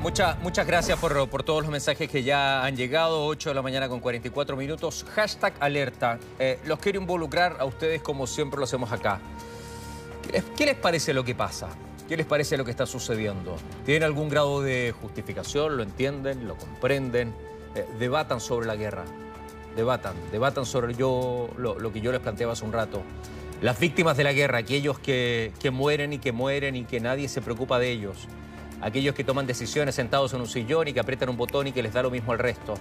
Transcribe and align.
Muchas, 0.00 0.66
gracias 0.66 0.98
por, 0.98 1.28
por, 1.28 1.42
todos 1.42 1.60
los 1.60 1.70
mensajes 1.70 2.08
que 2.08 2.22
ya 2.22 2.64
han 2.64 2.76
llegado. 2.76 3.26
8 3.26 3.50
de 3.50 3.54
la 3.54 3.60
mañana 3.60 3.90
con 3.90 4.00
44 4.00 4.56
minutos. 4.56 5.04
Hashtag 5.14 5.52
alerta. 5.60 6.18
Eh, 6.38 6.58
los 6.64 6.78
quiero 6.78 6.98
involucrar 6.98 7.58
a 7.60 7.66
ustedes 7.66 8.00
como 8.00 8.26
siempre 8.26 8.56
lo 8.56 8.64
hacemos 8.64 8.90
acá. 8.90 9.20
¿Qué 10.22 10.32
les, 10.32 10.44
¿Qué 10.56 10.64
les, 10.64 10.76
parece 10.76 11.12
lo 11.12 11.24
que 11.24 11.34
pasa? 11.34 11.68
¿Qué 12.08 12.16
les 12.16 12.24
parece 12.24 12.56
lo 12.56 12.64
que 12.64 12.70
está 12.70 12.86
sucediendo? 12.86 13.58
¿Tienen 13.84 14.04
algún 14.04 14.30
grado 14.30 14.62
de 14.62 14.94
justificación? 14.98 15.76
¿Lo 15.76 15.82
entienden? 15.82 16.48
¿Lo 16.48 16.56
comprenden? 16.56 17.34
Eh, 17.74 17.84
debatan 17.98 18.40
sobre 18.40 18.66
la 18.66 18.76
guerra. 18.76 19.04
Debatan. 19.76 20.14
Debatan 20.32 20.64
sobre 20.64 20.94
yo, 20.94 21.50
lo, 21.58 21.78
lo, 21.78 21.92
que 21.92 22.00
yo 22.00 22.12
les 22.12 22.22
planteaba 22.22 22.54
hace 22.54 22.64
un 22.64 22.72
rato. 22.72 23.02
Las 23.60 23.78
víctimas 23.78 24.16
de 24.16 24.24
la 24.24 24.32
guerra, 24.32 24.56
aquellos 24.56 24.98
que, 24.98 25.52
que 25.60 25.70
mueren 25.70 26.14
y 26.14 26.18
que 26.18 26.32
mueren 26.32 26.76
y 26.76 26.84
que 26.84 26.98
nadie 26.98 27.28
se 27.28 27.42
preocupa 27.42 27.78
de 27.78 27.90
ellos 27.90 28.26
aquellos 28.80 29.14
que 29.14 29.24
toman 29.24 29.46
decisiones 29.46 29.94
sentados 29.94 30.32
en 30.32 30.40
un 30.40 30.46
sillón 30.46 30.88
y 30.88 30.92
que 30.92 31.00
aprietan 31.00 31.28
un 31.28 31.36
botón 31.36 31.66
y 31.66 31.72
que 31.72 31.82
les 31.82 31.92
da 31.92 32.02
lo 32.02 32.10
mismo 32.10 32.32
al 32.32 32.38
resto. 32.38 32.74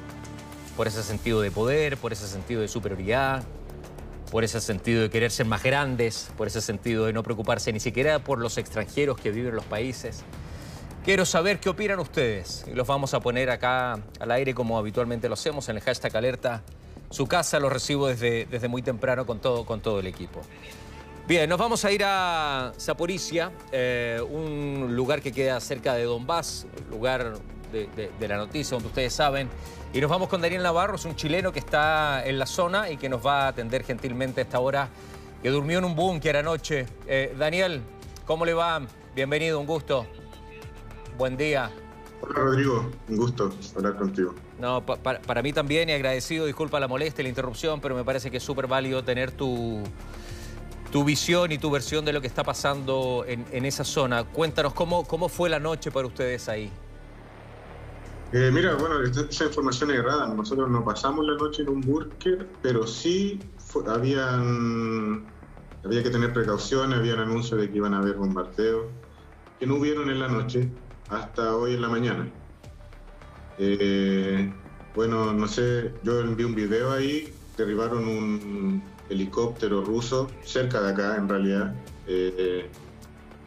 Por 0.76 0.88
ese 0.88 1.04
sentido 1.04 1.42
de 1.42 1.52
poder, 1.52 1.98
por 1.98 2.14
ese 2.14 2.28
sentido 2.28 2.62
de 2.62 2.68
superioridad, 2.68 3.44
por 4.32 4.44
ese 4.44 4.62
sentido 4.62 5.02
de 5.02 5.10
querer 5.10 5.32
ser 5.32 5.46
más 5.46 5.64
grandes, 5.64 6.32
por 6.38 6.48
ese 6.48 6.62
sentido 6.62 7.06
de 7.06 7.14
no 7.14 7.24
preocuparse 7.24 7.74
ni 7.74 7.80
siquiera 7.80 8.20
por 8.20 8.40
los 8.40 8.58
extranjeros 8.58 9.20
que 9.20 9.32
viven 9.32 9.50
en 9.50 9.56
los 9.56 9.66
países. 9.66 10.24
Quiero 11.04 11.26
saber 11.26 11.60
qué 11.60 11.70
opinan 11.70 12.00
ustedes 12.00 12.66
y 12.68 12.76
los 12.76 12.88
vamos 12.88 13.14
a 13.14 13.20
poner 13.20 13.50
acá 13.50 14.00
al 14.20 14.32
aire 14.32 14.54
como 14.54 14.78
habitualmente 14.78 15.28
lo 15.28 15.34
hacemos 15.34 15.68
en 15.70 15.78
el 15.78 15.82
hashtag 15.82 16.16
alerta. 16.16 16.62
Su 17.10 17.26
casa 17.26 17.60
lo 17.60 17.70
recibo 17.70 18.08
desde, 18.08 18.46
desde 18.46 18.68
muy 18.68 18.82
temprano 18.82 19.26
con 19.26 19.40
todo, 19.40 19.66
con 19.66 19.82
todo 19.82 20.00
el 20.00 20.08
equipo. 20.08 20.42
Bien, 21.30 21.48
nos 21.48 21.60
vamos 21.60 21.86
a 21.86 21.92
ir 21.92 22.02
a 22.04 22.74
Zaporizhia, 22.80 23.52
eh, 23.72 24.20
un 24.32 24.96
lugar 24.96 25.22
que 25.22 25.32
queda 25.32 25.60
cerca 25.60 25.94
de 25.94 26.06
Donbass, 26.06 26.66
lugar 26.90 27.36
de, 27.72 27.88
de, 27.96 28.10
de, 28.20 28.28
la 28.28 28.36
noticia, 28.38 28.74
donde 28.74 28.88
ustedes 28.88 29.14
saben. 29.14 29.48
Y 29.94 30.02
nos 30.02 30.10
vamos 30.10 30.28
con 30.28 30.42
Daniel 30.42 30.64
Navarro, 30.64 30.96
es 30.96 31.06
un 31.06 31.16
chileno 31.16 31.52
que 31.52 31.60
está 31.60 32.26
en 32.26 32.40
la 32.40 32.48
zona 32.48 32.90
y 32.90 32.98
que 32.98 33.10
nos 33.10 33.24
va 33.24 33.44
a 33.44 33.50
atender 33.50 33.84
gentilmente 33.84 34.42
a 34.42 34.44
esta 34.44 34.60
hora, 34.60 34.90
que 35.44 35.52
durmió 35.52 35.78
en 35.78 35.86
un 35.86 35.96
búnker 35.96 36.36
anoche. 36.36 36.88
Eh, 37.06 37.36
Daniel, 37.38 37.84
¿cómo 38.26 38.44
le 38.44 38.56
va? 38.56 38.82
Bienvenido, 39.14 39.60
un 39.60 39.68
gusto. 39.68 40.08
Buen 41.16 41.38
día. 41.38 41.70
Hola 42.22 42.40
Rodrigo, 42.40 42.90
un 43.08 43.18
gusto 43.18 43.54
hablar 43.76 43.98
contigo. 43.98 44.34
No, 44.60 44.84
pa 44.84 44.96
para, 44.96 45.22
para 45.22 45.44
mí 45.44 45.54
también 45.54 45.90
y 45.90 45.92
agradecido, 45.92 46.48
disculpa 46.48 46.80
la 46.80 46.88
molestia, 46.88 47.22
la 47.22 47.30
interrupción, 47.30 47.80
pero 47.82 47.94
me 47.94 48.04
parece 48.04 48.32
que 48.32 48.38
es 48.38 48.44
súper 48.44 48.66
válido 48.66 49.04
tener 49.04 49.32
tu 49.32 49.84
tu 50.92 51.04
visión 51.04 51.52
y 51.52 51.58
tu 51.58 51.70
versión 51.70 52.04
de 52.06 52.14
lo 52.14 52.22
que 52.22 52.28
está 52.28 52.44
pasando 52.44 53.24
en, 53.28 53.66
esa 53.66 53.84
zona. 53.84 54.24
Cuéntanos, 54.24 54.74
¿cómo, 54.74 55.06
¿cómo 55.06 55.30
fue 55.30 55.50
la 55.50 55.60
noche 55.60 55.92
para 55.92 56.08
ustedes 56.08 56.50
ahí? 56.50 56.72
Eh, 58.32 58.52
mira, 58.54 58.76
bueno, 58.76 59.02
esa 59.02 59.46
información 59.46 59.92
es 59.92 59.98
errada. 59.98 60.28
Nosotros 60.28 60.70
no 60.70 60.84
pasamos 60.84 61.26
la 61.26 61.36
noche 61.36 61.64
en 61.64 61.70
un 61.70 61.82
búnker, 61.82 62.48
pero 62.62 62.86
sí 62.86 63.40
fue, 63.58 63.84
habían, 63.88 65.26
había 65.84 66.04
que 66.04 66.10
tener 66.10 66.34
precauciones, 66.34 67.00
habían 67.00 67.20
anuncios 67.20 67.60
de 67.60 67.70
que 67.70 67.78
iban 67.78 67.94
a 67.94 68.00
haber 68.00 68.16
bombardeos, 68.16 68.86
que 69.60 69.66
no 69.66 69.76
hubieron 69.76 70.10
en 70.10 70.20
la 70.20 70.28
noche 70.28 70.70
hasta 71.10 71.56
hoy 71.56 71.74
en 71.74 71.82
la 71.82 71.90
mañana. 71.90 72.28
Eh, 73.58 74.52
bueno, 74.96 75.34
no 75.34 75.48
sé, 75.48 75.94
yo 76.04 76.20
envié 76.22 76.46
un 76.46 76.56
video 76.56 76.92
ahí, 76.92 77.34
derribaron 77.58 78.08
un, 78.08 78.84
helicóptero 79.10 79.84
ruso 79.84 80.30
cerca 80.44 80.82
de 80.82 80.92
acá, 80.92 81.16
en 81.16 81.28
realidad, 81.28 81.76
eh, 82.08 82.70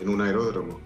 en 0.00 0.08
un 0.08 0.20
aeródromo. 0.20 0.80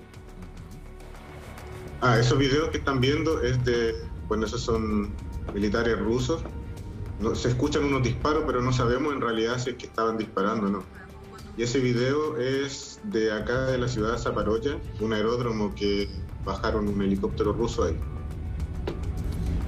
Ah, 2.01 2.19
esos 2.19 2.39
videos 2.39 2.69
que 2.69 2.79
están 2.79 3.01
viendo 3.01 3.43
es 3.43 3.65
de, 3.65 3.95
bueno, 4.29 4.47
esos 4.47 4.61
son 4.61 5.11
militares 5.55 5.99
rusos. 5.99 6.43
Se 7.35 7.49
escuchan 7.49 7.85
unos 7.85 8.03
disparos, 8.03 8.45
pero 8.47 8.61
no 8.61 8.73
sabemos 8.73 9.15
en 9.15 9.23
realidad 9.23 9.59
si 9.59 9.71
es 9.71 9.77
que 9.77 9.87
estaban 9.87 10.19
disparando 10.19 10.67
o 10.67 10.71
no. 10.71 10.83
Y 11.57 11.63
ese 11.63 11.81
video 11.81 12.37
es 12.37 13.01
de 13.05 13.33
acá 13.33 13.67
de 13.67 13.79
la 13.79 13.89
ciudad 13.89 14.13
de 14.13 14.19
Zaparoya, 14.19 14.77
un 15.01 15.15
aeródromo 15.15 15.75
que 15.75 16.11
bajaron 16.45 16.87
un 16.89 17.01
helicóptero 17.01 17.55
ruso 17.55 17.85
ahí. 17.85 17.99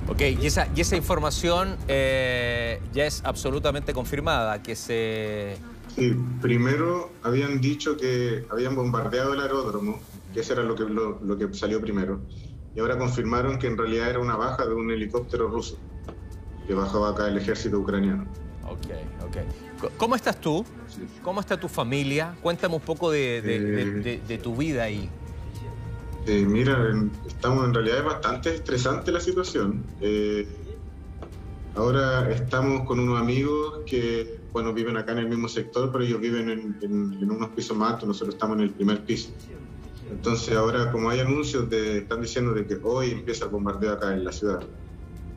Ok, 0.09 0.23
y 0.41 0.47
esa, 0.47 0.69
y 0.75 0.81
esa 0.81 0.97
información 0.97 1.77
eh, 1.87 2.81
ya 2.95 3.05
es 3.05 3.23
absolutamente 3.25 3.93
confirmada, 3.93 4.63
que 4.63 4.75
se... 4.75 5.57
Sí, 5.95 6.17
primero 6.41 7.11
habían 7.23 7.61
dicho 7.61 7.97
que 7.97 8.47
habían 8.51 8.75
bombardeado 8.75 9.35
el 9.35 9.41
aeródromo, 9.41 10.01
que 10.33 10.41
eso 10.41 10.55
era 10.55 10.63
lo 10.63 10.75
que, 10.75 10.85
lo, 10.85 11.21
lo 11.23 11.37
que 11.37 11.53
salió 11.53 11.81
primero, 11.81 12.21
y 12.75 12.81
ahora 12.81 12.97
confirmaron 12.97 13.59
que 13.59 13.67
en 13.67 13.77
realidad 13.77 14.09
era 14.09 14.19
una 14.21 14.37
baja 14.37 14.65
de 14.65 14.75
un 14.75 14.91
helicóptero 14.91 15.49
ruso, 15.49 15.77
que 16.67 16.73
bajaba 16.73 17.11
acá 17.11 17.29
el 17.29 17.37
ejército 17.37 17.79
ucraniano. 17.79 18.27
Ok, 18.65 18.87
ok. 19.27 19.93
¿Cómo 19.97 20.15
estás 20.15 20.41
tú? 20.41 20.65
Sí. 20.89 21.03
¿Cómo 21.23 21.41
está 21.41 21.59
tu 21.59 21.69
familia? 21.69 22.35
Cuéntame 22.43 22.75
un 22.75 22.81
poco 22.81 23.11
de, 23.11 23.43
de, 23.43 23.57
eh... 23.57 23.61
de, 23.61 24.23
de 24.27 24.39
tu 24.39 24.57
vida 24.57 24.85
ahí. 24.85 25.09
Eh, 26.29 26.45
mira, 26.45 26.95
estamos 27.27 27.65
en 27.65 27.73
realidad 27.73 28.01
es 28.01 28.05
bastante 28.05 28.55
estresante 28.55 29.11
la 29.11 29.19
situación. 29.19 29.83
Eh, 30.03 30.47
ahora 31.75 32.31
estamos 32.31 32.87
con 32.87 33.01
unos 33.01 33.19
amigos 33.19 33.79
que, 33.87 34.39
bueno, 34.53 34.75
viven 34.75 34.99
acá 34.99 35.13
en 35.13 35.21
el 35.21 35.29
mismo 35.31 35.49
sector, 35.49 35.91
pero 35.91 36.05
ellos 36.05 36.21
viven 36.21 36.51
en, 36.51 36.77
en, 36.83 37.15
en 37.15 37.31
unos 37.31 37.49
pisos 37.51 37.75
más 37.79 37.95
altos, 37.95 38.09
nosotros 38.09 38.35
estamos 38.35 38.59
en 38.59 38.65
el 38.65 38.71
primer 38.71 39.07
piso. 39.07 39.31
Entonces 40.11 40.55
ahora, 40.55 40.93
como 40.93 41.09
hay 41.09 41.21
anuncios, 41.21 41.71
de, 41.71 42.01
están 42.01 42.21
diciendo 42.21 42.53
de 42.53 42.67
que 42.67 42.79
hoy 42.83 43.13
empieza 43.13 43.47
el 43.47 43.51
bombardeo 43.51 43.95
acá 43.95 44.13
en 44.13 44.23
la 44.23 44.33
ciudad. 44.33 44.61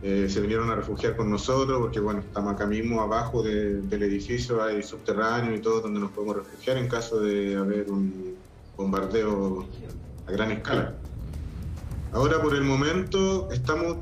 Eh, 0.04 0.28
se 0.28 0.42
vinieron 0.42 0.70
a 0.72 0.76
refugiar 0.76 1.16
con 1.16 1.30
nosotros 1.30 1.80
porque, 1.80 2.02
bueno, 2.02 2.20
estamos 2.20 2.54
acá 2.54 2.66
mismo 2.66 3.00
abajo 3.00 3.42
de, 3.42 3.82
del 3.84 4.04
edificio, 4.04 4.62
hay 4.62 4.84
subterráneo 4.84 5.56
y 5.56 5.62
todo 5.62 5.80
donde 5.80 6.02
nos 6.02 6.12
podemos 6.12 6.36
refugiar 6.36 6.76
en 6.76 6.90
caso 6.90 7.22
de 7.22 7.56
haber 7.56 7.90
un 7.90 8.36
bombardeo 8.76 9.70
gran 10.32 10.52
escala. 10.52 10.96
Ahora 12.14 12.42
por 12.42 12.56
el 12.56 12.64
momento 12.64 13.50
estamos 13.52 13.98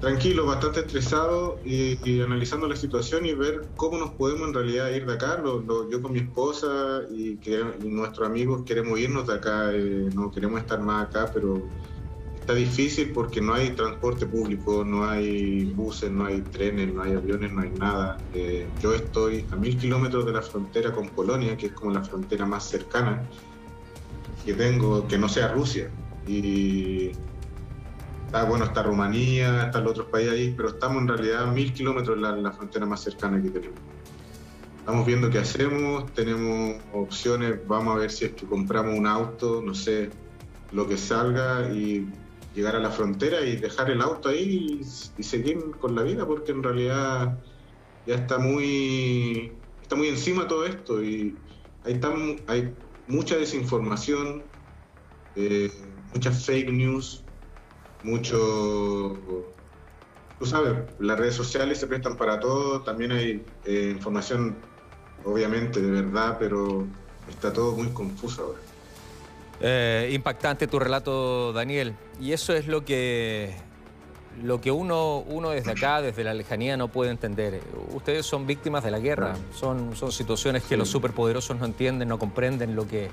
tranquilos, 0.00 0.46
bastante 0.46 0.80
estresados 0.80 1.54
y, 1.64 1.98
y, 2.04 2.20
analizando 2.20 2.68
la 2.68 2.76
situación 2.76 3.24
y 3.24 3.32
ver 3.32 3.66
cómo 3.76 3.98
nos 3.98 4.10
podemos 4.10 4.48
en 4.48 4.54
realidad 4.54 4.90
ir 4.90 5.06
de 5.06 5.14
acá. 5.14 5.38
Lo, 5.42 5.60
lo, 5.60 5.90
yo 5.90 6.02
con 6.02 6.12
mi 6.12 6.20
esposa 6.20 7.02
y, 7.10 7.38
y, 7.42 7.88
nuestros 7.88 8.28
amigos 8.28 8.62
queremos 8.64 8.98
irnos 8.98 9.26
de 9.26 9.34
acá, 9.34 9.70
eh, 9.72 10.10
no 10.14 10.30
queremos 10.30 10.60
estar 10.60 10.80
más 10.80 11.08
acá, 11.08 11.30
pero 11.32 11.62
está 12.38 12.54
difícil 12.54 13.12
porque 13.12 13.40
no 13.40 13.54
hay 13.54 13.70
transporte 13.70 14.26
público, 14.26 14.84
no 14.84 15.08
hay 15.08 15.64
buses, 15.74 16.10
no 16.10 16.26
hay 16.26 16.42
trenes, 16.42 16.92
no 16.92 17.02
hay 17.02 17.14
aviones, 17.14 17.52
no 17.52 17.62
hay 17.62 17.70
nada. 17.70 18.18
Eh, 18.34 18.66
yo 18.82 18.94
estoy 18.94 19.46
a 19.50 19.56
mil 19.56 19.78
kilómetros 19.78 20.26
de 20.26 20.32
la 20.32 20.42
frontera 20.42 20.92
con 20.92 21.08
Polonia, 21.08 21.56
que 21.56 21.66
es 21.66 21.72
como 21.72 21.92
la 21.92 22.02
frontera 22.02 22.44
más 22.44 22.64
cercana 22.64 23.22
que 24.44 24.54
tengo 24.54 25.06
que 25.08 25.18
no 25.18 25.28
sea 25.28 25.48
Rusia. 25.48 25.90
Y 26.26 27.10
está, 28.26 28.44
bueno, 28.44 28.64
está 28.64 28.82
Rumanía, 28.82 29.66
están 29.66 29.84
los 29.84 29.92
otros 29.92 30.06
países 30.08 30.32
ahí, 30.32 30.54
pero 30.56 30.70
estamos 30.70 31.02
en 31.02 31.08
realidad 31.08 31.44
a 31.44 31.46
mil 31.46 31.72
kilómetros 31.72 32.18
la, 32.18 32.36
la 32.36 32.52
frontera 32.52 32.86
más 32.86 33.00
cercana 33.02 33.42
que 33.42 33.50
tenemos. 33.50 33.78
Estamos 34.78 35.06
viendo 35.06 35.30
qué 35.30 35.38
hacemos, 35.38 36.12
tenemos 36.12 36.76
opciones, 36.92 37.58
vamos 37.66 37.96
a 37.96 37.98
ver 38.00 38.10
si 38.10 38.26
es 38.26 38.32
que 38.32 38.44
compramos 38.46 38.98
un 38.98 39.06
auto, 39.06 39.62
no 39.64 39.74
sé, 39.74 40.10
lo 40.72 40.86
que 40.86 40.98
salga 40.98 41.70
y 41.72 42.06
llegar 42.54 42.76
a 42.76 42.80
la 42.80 42.90
frontera 42.90 43.40
y 43.40 43.56
dejar 43.56 43.90
el 43.90 44.02
auto 44.02 44.28
ahí 44.28 44.80
y, 44.82 45.20
y 45.20 45.22
seguir 45.22 45.58
con 45.80 45.94
la 45.94 46.02
vida, 46.02 46.26
porque 46.26 46.52
en 46.52 46.62
realidad 46.62 47.38
ya 48.06 48.14
está 48.14 48.38
muy, 48.38 49.52
está 49.80 49.96
muy 49.96 50.08
encima 50.08 50.46
todo 50.46 50.66
esto 50.66 51.02
y 51.02 51.34
hay, 51.84 51.94
tan, 52.00 52.36
hay 52.46 52.74
mucha 53.06 53.36
desinformación, 53.36 54.42
eh, 55.36 55.70
muchas 56.12 56.44
fake 56.44 56.70
news, 56.70 57.22
mucho... 58.02 59.18
Tú 60.38 60.46
sabes, 60.46 60.74
las 60.98 61.18
redes 61.18 61.34
sociales 61.34 61.78
se 61.78 61.86
prestan 61.86 62.16
para 62.16 62.40
todo, 62.40 62.82
también 62.82 63.12
hay 63.12 63.44
eh, 63.64 63.90
información, 63.94 64.56
obviamente, 65.24 65.80
de 65.80 65.90
verdad, 65.90 66.36
pero 66.38 66.86
está 67.28 67.52
todo 67.52 67.72
muy 67.72 67.86
confuso 67.88 68.42
ahora. 68.42 68.58
Eh, 69.60 70.10
impactante 70.12 70.66
tu 70.66 70.78
relato, 70.78 71.52
Daniel. 71.52 71.94
Y 72.20 72.32
eso 72.32 72.52
es 72.52 72.66
lo 72.66 72.84
que, 72.84 73.54
lo 74.42 74.60
que 74.60 74.70
uno, 74.70 75.18
uno 75.18 75.50
desde 75.50 75.72
acá, 75.72 76.02
desde 76.02 76.24
la 76.24 76.34
lejanía, 76.34 76.76
no 76.76 76.88
puede 76.88 77.10
entender. 77.10 77.60
Ustedes 77.94 78.26
son 78.26 78.46
víctimas 78.46 78.84
de 78.84 78.90
la 78.90 78.98
guerra. 78.98 79.36
Son, 79.54 79.94
son 79.96 80.12
situaciones 80.12 80.62
que 80.62 80.70
sí. 80.70 80.76
los 80.76 80.88
superpoderosos 80.88 81.58
no 81.58 81.66
entienden, 81.66 82.08
no 82.08 82.18
comprenden 82.18 82.74
lo 82.74 82.86
que, 82.86 83.08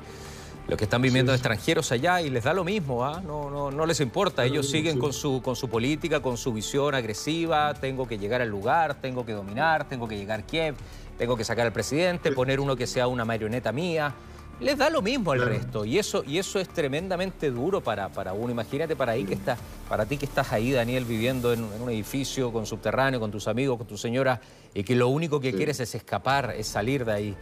lo 0.67 0.77
que 0.77 0.85
están 0.85 1.01
viviendo 1.01 1.31
sí. 1.31 1.35
extranjeros 1.35 1.91
allá 1.91 2.21
y 2.21 2.29
les 2.29 2.43
da 2.43 2.53
lo 2.53 2.63
mismo, 2.63 3.05
¿ah? 3.05 3.21
no, 3.25 3.49
no, 3.49 3.71
no 3.71 3.85
les 3.85 3.99
importa. 3.99 4.45
Ellos 4.45 4.69
siguen 4.69 4.99
con, 4.99 5.13
su, 5.13 5.41
con 5.41 5.55
su 5.55 5.69
política, 5.69 6.21
con 6.21 6.37
su 6.37 6.53
visión 6.53 6.95
agresiva. 6.95 7.73
Tengo 7.75 8.07
que 8.07 8.17
llegar 8.17 8.41
al 8.41 8.49
lugar, 8.49 8.95
tengo 8.95 9.25
que 9.25 9.33
dominar, 9.33 9.87
tengo 9.87 10.07
que 10.07 10.17
llegar 10.17 10.39
a 10.39 10.43
Kiev, 10.43 10.75
tengo 11.17 11.37
que 11.37 11.43
sacar 11.43 11.65
al 11.65 11.73
presidente, 11.73 12.31
poner 12.31 12.59
uno 12.59 12.75
que 12.75 12.87
sea 12.87 13.07
una 13.07 13.25
marioneta 13.25 13.71
mía. 13.71 14.13
Les 14.61 14.77
da 14.77 14.89
lo 14.89 15.01
mismo 15.01 15.31
al 15.31 15.41
resto. 15.41 15.85
Y 15.85 15.97
eso, 15.97 16.23
y 16.25 16.37
eso 16.37 16.59
es 16.59 16.69
tremendamente 16.69 17.49
duro 17.49 17.81
para, 17.81 18.09
para 18.09 18.33
uno. 18.33 18.51
Imagínate 18.51 18.95
para, 18.95 19.13
ahí 19.13 19.25
que 19.25 19.33
estás, 19.33 19.59
para 19.89 20.05
ti 20.05 20.17
que 20.17 20.25
estás 20.25 20.51
ahí, 20.51 20.71
Daniel, 20.71 21.03
viviendo 21.05 21.51
en, 21.51 21.63
un 21.63 21.89
edificio 21.89 22.53
con 22.53 22.65
subterráneo, 22.65 23.19
con 23.19 23.31
tus 23.31 23.47
amigos, 23.47 23.77
con 23.77 23.87
tu 23.87 23.97
señora, 23.97 24.39
y 24.73 24.83
que 24.83 24.95
lo 24.95 25.07
único 25.07 25.39
que 25.39 25.53
quieres 25.53 25.79
es 25.79 25.95
escapar, 25.95 26.53
es 26.57 26.67
salir 26.67 27.05
de 27.05 27.11
ahí. 27.11 27.35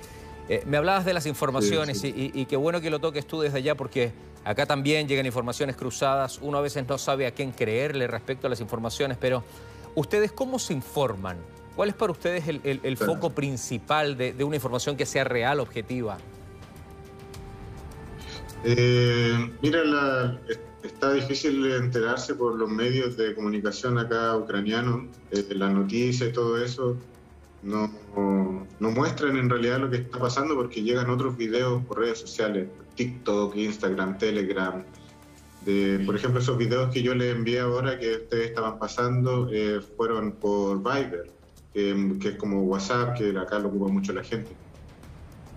Eh, 0.48 0.64
me 0.66 0.78
hablabas 0.78 1.06
de 1.06 1.14
las 1.14 1.28
informaciones 1.28 2.04
Y, 2.04 2.46
qué 2.46 2.56
bueno 2.56 2.82
que 2.82 2.90
lo 2.90 2.98
toques 2.98 3.28
tú 3.28 3.42
desde 3.42 3.60
allá 3.60 3.76
porque 3.76 4.12
acá 4.44 4.66
también 4.66 5.08
llegan 5.08 5.26
informaciones 5.26 5.76
cruzadas. 5.76 6.40
Uno 6.42 6.58
a 6.58 6.62
veces 6.62 6.88
no 6.88 6.98
sabe 6.98 7.28
a 7.28 7.32
quién 7.32 7.52
creerle 7.52 8.08
respecto 8.08 8.48
a 8.48 8.50
las 8.50 8.62
informaciones, 8.62 9.18
pero 9.20 9.44
¿ustedes 9.94 10.32
cómo 10.32 10.58
se 10.58 10.74
informan? 10.74 11.38
¿Cuál 11.76 11.90
es 11.90 11.96
para 11.96 12.12
ustedes 12.12 12.46
el, 12.48 12.98
foco 12.98 13.30
principal 13.30 14.18
de, 14.18 14.34
de 14.34 14.44
una 14.44 14.56
información 14.56 14.98
que 14.98 15.06
sea 15.06 15.24
real, 15.24 15.60
objetiva? 15.60 16.18
Eh, 18.64 19.52
mira, 19.62 20.40
está 20.84 21.14
difícil 21.14 21.66
enterarse 21.72 22.36
por 22.36 22.56
los 22.56 22.70
medios 22.70 23.16
de 23.16 23.34
comunicación 23.34 23.98
acá 23.98 24.36
ucranianos, 24.36 25.06
eh, 25.32 25.46
la 25.52 25.70
noticia 25.70 26.28
y 26.28 26.34
todo 26.34 26.62
eso. 26.64 26.98
No, 27.62 27.92
no, 28.80 28.92
muestran 28.92 29.36
en 29.36 29.50
realidad 29.50 29.80
lo 29.80 29.90
que 29.90 29.98
está 29.98 30.18
pasando 30.18 30.56
porque 30.56 30.82
llegan 30.82 31.10
otros 31.10 31.36
videos 31.36 31.84
por 31.86 32.00
redes 32.00 32.20
sociales, 32.20 32.70
TikTok, 32.96 33.56
Instagram, 33.56 34.18
Telegram. 34.18 34.84
De, 35.66 36.02
por 36.06 36.16
ejemplo, 36.16 36.40
esos 36.40 36.58
videos 36.58 36.90
que 36.94 37.02
yo 37.04 37.14
les 37.14 37.36
envié 37.36 37.60
ahora 37.60 38.00
que 38.00 38.16
ustedes 38.16 38.50
estaban 38.50 38.80
pasando 38.80 39.50
eh, 39.52 39.82
fueron 39.98 40.32
por 40.32 40.78
Viber, 40.78 41.30
que 41.74 42.30
es 42.30 42.36
como 42.38 42.62
WhatsApp, 42.64 43.18
que 43.18 43.38
acá 43.38 43.60
lo 43.60 43.68
ocupa 43.68 43.92
mucho 43.92 44.14
la 44.14 44.24
gente. 44.24 44.52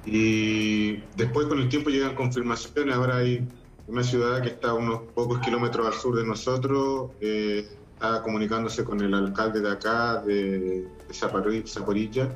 Y 0.04 0.96
después 1.16 1.46
con 1.46 1.58
el 1.58 1.68
tiempo 1.68 1.90
llegan 1.90 2.14
confirmaciones, 2.14 2.94
ahora 2.94 3.18
hay 3.18 3.46
una 3.86 4.02
ciudad 4.02 4.42
que 4.42 4.48
está 4.48 4.70
a 4.70 4.74
unos 4.74 5.02
pocos 5.14 5.38
kilómetros 5.40 5.86
al 5.86 5.92
sur 5.92 6.16
de 6.16 6.24
nosotros, 6.24 7.10
eh, 7.20 7.68
está 7.94 8.22
comunicándose 8.22 8.84
con 8.84 9.00
el 9.00 9.14
alcalde 9.14 9.60
de 9.60 9.70
acá, 9.70 10.22
de, 10.22 10.88
de 11.08 11.64
Zaporilla, 11.66 12.34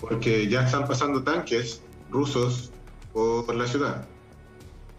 porque 0.00 0.48
ya 0.48 0.64
están 0.64 0.86
pasando 0.86 1.22
tanques 1.22 1.82
rusos 2.10 2.70
por 3.12 3.54
la 3.54 3.66
ciudad. 3.66 4.06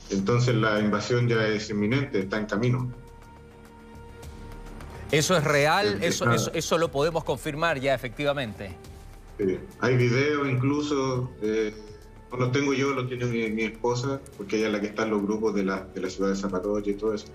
Entonces 0.10 0.56
la 0.56 0.80
invasión 0.80 1.28
ya 1.30 1.48
es 1.48 1.70
inminente, 1.70 2.20
está 2.20 2.38
en 2.38 2.46
camino. 2.46 2.92
¿Eso 5.12 5.36
es 5.36 5.44
real? 5.44 6.00
¿Eso, 6.02 6.30
eso, 6.32 6.52
eso 6.54 6.78
lo 6.78 6.92
podemos 6.92 7.24
confirmar 7.24 7.80
ya 7.80 7.94
efectivamente? 7.94 8.76
Hay 9.80 9.98
videos 9.98 10.48
incluso, 10.50 11.32
eh, 11.42 11.74
no 12.32 12.38
los 12.38 12.52
tengo 12.52 12.74
yo, 12.74 12.92
los 12.92 13.08
tiene 13.08 13.26
mi, 13.26 13.64
esposa, 13.64 14.22
porque 14.38 14.58
ella 14.58 14.68
es 14.68 14.74
la 14.74 14.82
que 14.82 14.88
está 14.88 15.04
en 15.04 15.12
los 15.12 15.22
grupos 15.22 15.54
de 15.56 15.64
la, 15.64 15.84
de 15.86 16.02
la 16.02 16.10
ciudad 16.10 16.30
de 16.30 16.36
Zapatoya 16.36 16.92
y 16.92 16.96
todo 16.96 17.14
eso. 17.14 17.28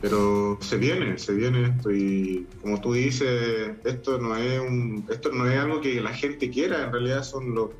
Pero 0.00 0.58
se 0.60 0.76
viene, 0.76 1.16
se 1.16 1.32
viene 1.32 1.64
esto 1.64 1.90
y 1.92 2.46
como 2.60 2.80
tú 2.80 2.92
dices, 2.92 3.70
esto 3.84 4.18
no 4.18 4.36
es 4.36 4.60
un, 4.60 5.06
esto 5.08 5.30
no 5.30 5.48
es 5.48 5.58
algo 5.58 5.80
que 5.80 6.00
la 6.00 6.12
gente 6.12 6.50
quiera, 6.50 6.84
en 6.84 6.92
realidad 6.92 7.22
son 7.22 7.54
los 7.54 7.70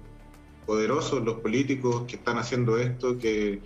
poderosos, 0.64 1.24
los 1.24 1.40
políticos 1.40 2.04
que 2.06 2.16
están 2.16 2.38
haciendo 2.38 2.78
esto, 2.78 3.18
que 3.18 3.60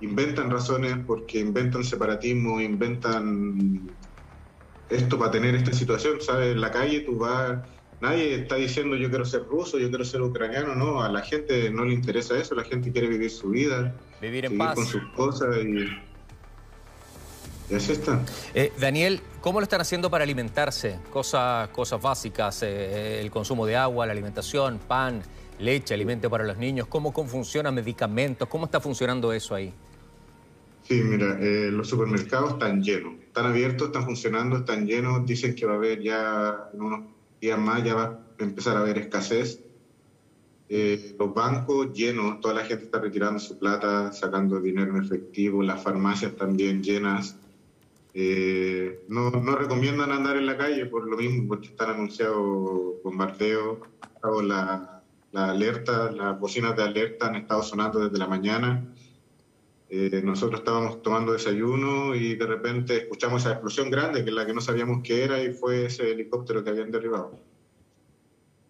inventan 0.00 0.50
razones 0.50 0.96
porque 1.06 1.40
inventan 1.40 1.82
separatismo, 1.82 2.60
inventan 2.60 3.90
esto 4.90 5.18
para 5.18 5.32
tener 5.32 5.54
esta 5.56 5.72
situación, 5.72 6.20
¿sabes? 6.20 6.52
En 6.52 6.60
la 6.60 6.70
calle 6.70 7.00
tú 7.00 7.18
vas 7.18 7.58
Nadie 8.00 8.42
está 8.42 8.54
diciendo 8.54 8.96
yo 8.96 9.08
quiero 9.08 9.24
ser 9.24 9.44
ruso, 9.44 9.78
yo 9.78 9.88
quiero 9.88 10.04
ser 10.04 10.22
ucraniano, 10.22 10.74
no, 10.74 11.02
a 11.02 11.08
la 11.08 11.22
gente 11.22 11.68
no 11.70 11.84
le 11.84 11.94
interesa 11.94 12.38
eso, 12.38 12.54
la 12.54 12.62
gente 12.64 12.92
quiere 12.92 13.08
vivir 13.08 13.30
su 13.30 13.50
vida, 13.50 13.94
vivir 14.20 14.44
en 14.44 14.56
paz. 14.56 14.76
con 14.76 14.86
sus 14.86 15.02
cosas 15.16 15.56
y, 15.56 15.88
y 17.72 17.74
así 17.74 17.92
está. 17.92 18.22
Eh, 18.54 18.72
Daniel, 18.78 19.20
¿cómo 19.40 19.58
lo 19.58 19.64
están 19.64 19.80
haciendo 19.80 20.10
para 20.10 20.22
alimentarse? 20.22 21.00
Cosas, 21.12 21.68
cosas 21.70 22.00
básicas, 22.00 22.62
eh, 22.62 23.20
el 23.20 23.32
consumo 23.32 23.66
de 23.66 23.74
agua, 23.74 24.06
la 24.06 24.12
alimentación, 24.12 24.78
pan, 24.78 25.20
leche, 25.58 25.92
alimento 25.92 26.30
para 26.30 26.44
los 26.44 26.56
niños, 26.56 26.86
¿cómo, 26.86 27.12
cómo 27.12 27.28
funcionan 27.28 27.74
medicamentos? 27.74 28.46
¿Cómo 28.48 28.66
está 28.66 28.80
funcionando 28.80 29.32
eso 29.32 29.56
ahí? 29.56 29.74
Sí, 30.84 31.02
mira, 31.02 31.36
eh, 31.40 31.68
los 31.72 31.88
supermercados 31.88 32.52
están 32.52 32.80
llenos, 32.82 33.14
están 33.20 33.46
abiertos, 33.46 33.88
están 33.88 34.04
funcionando, 34.04 34.58
están 34.58 34.86
llenos, 34.86 35.26
dicen 35.26 35.54
que 35.54 35.66
va 35.66 35.72
a 35.72 35.76
haber 35.76 36.00
ya 36.00 36.70
en 36.72 36.80
unos 36.80 37.17
días 37.40 37.58
más 37.58 37.84
ya 37.84 37.94
va 37.94 38.04
a 38.04 38.42
empezar 38.42 38.76
a 38.76 38.80
haber 38.80 38.98
escasez. 38.98 39.64
Eh, 40.70 41.16
los 41.18 41.32
bancos 41.32 41.92
llenos, 41.94 42.40
toda 42.40 42.54
la 42.54 42.64
gente 42.64 42.84
está 42.84 43.00
retirando 43.00 43.38
su 43.38 43.58
plata, 43.58 44.12
sacando 44.12 44.60
dinero 44.60 44.96
en 44.96 45.02
efectivo, 45.02 45.62
las 45.62 45.82
farmacias 45.82 46.36
también 46.36 46.82
llenas. 46.82 47.36
Eh, 48.12 49.04
no, 49.08 49.30
no, 49.30 49.56
recomiendan 49.56 50.12
andar 50.12 50.36
en 50.36 50.46
la 50.46 50.56
calle 50.56 50.86
por 50.86 51.08
lo 51.08 51.16
mismo, 51.16 51.48
porque 51.48 51.68
están 51.68 51.90
anunciados 51.90 53.02
bombardeos, 53.02 53.78
la, 54.42 55.02
la 55.32 55.50
alerta, 55.50 56.10
las 56.10 56.38
bocinas 56.38 56.76
de 56.76 56.82
alerta 56.82 57.28
han 57.28 57.36
estado 57.36 57.62
sonando 57.62 58.00
desde 58.00 58.18
la 58.18 58.26
mañana. 58.26 58.84
Eh, 59.90 60.20
nosotros 60.22 60.60
estábamos 60.60 61.02
tomando 61.02 61.32
desayuno 61.32 62.14
y 62.14 62.34
de 62.34 62.46
repente 62.46 62.96
escuchamos 62.96 63.42
esa 63.42 63.52
explosión 63.52 63.90
grande, 63.90 64.22
que 64.22 64.30
es 64.30 64.36
la 64.36 64.44
que 64.44 64.52
no 64.52 64.60
sabíamos 64.60 65.00
qué 65.02 65.24
era, 65.24 65.42
y 65.42 65.52
fue 65.52 65.86
ese 65.86 66.10
helicóptero 66.10 66.62
que 66.62 66.70
habían 66.70 66.90
derribado. 66.90 67.40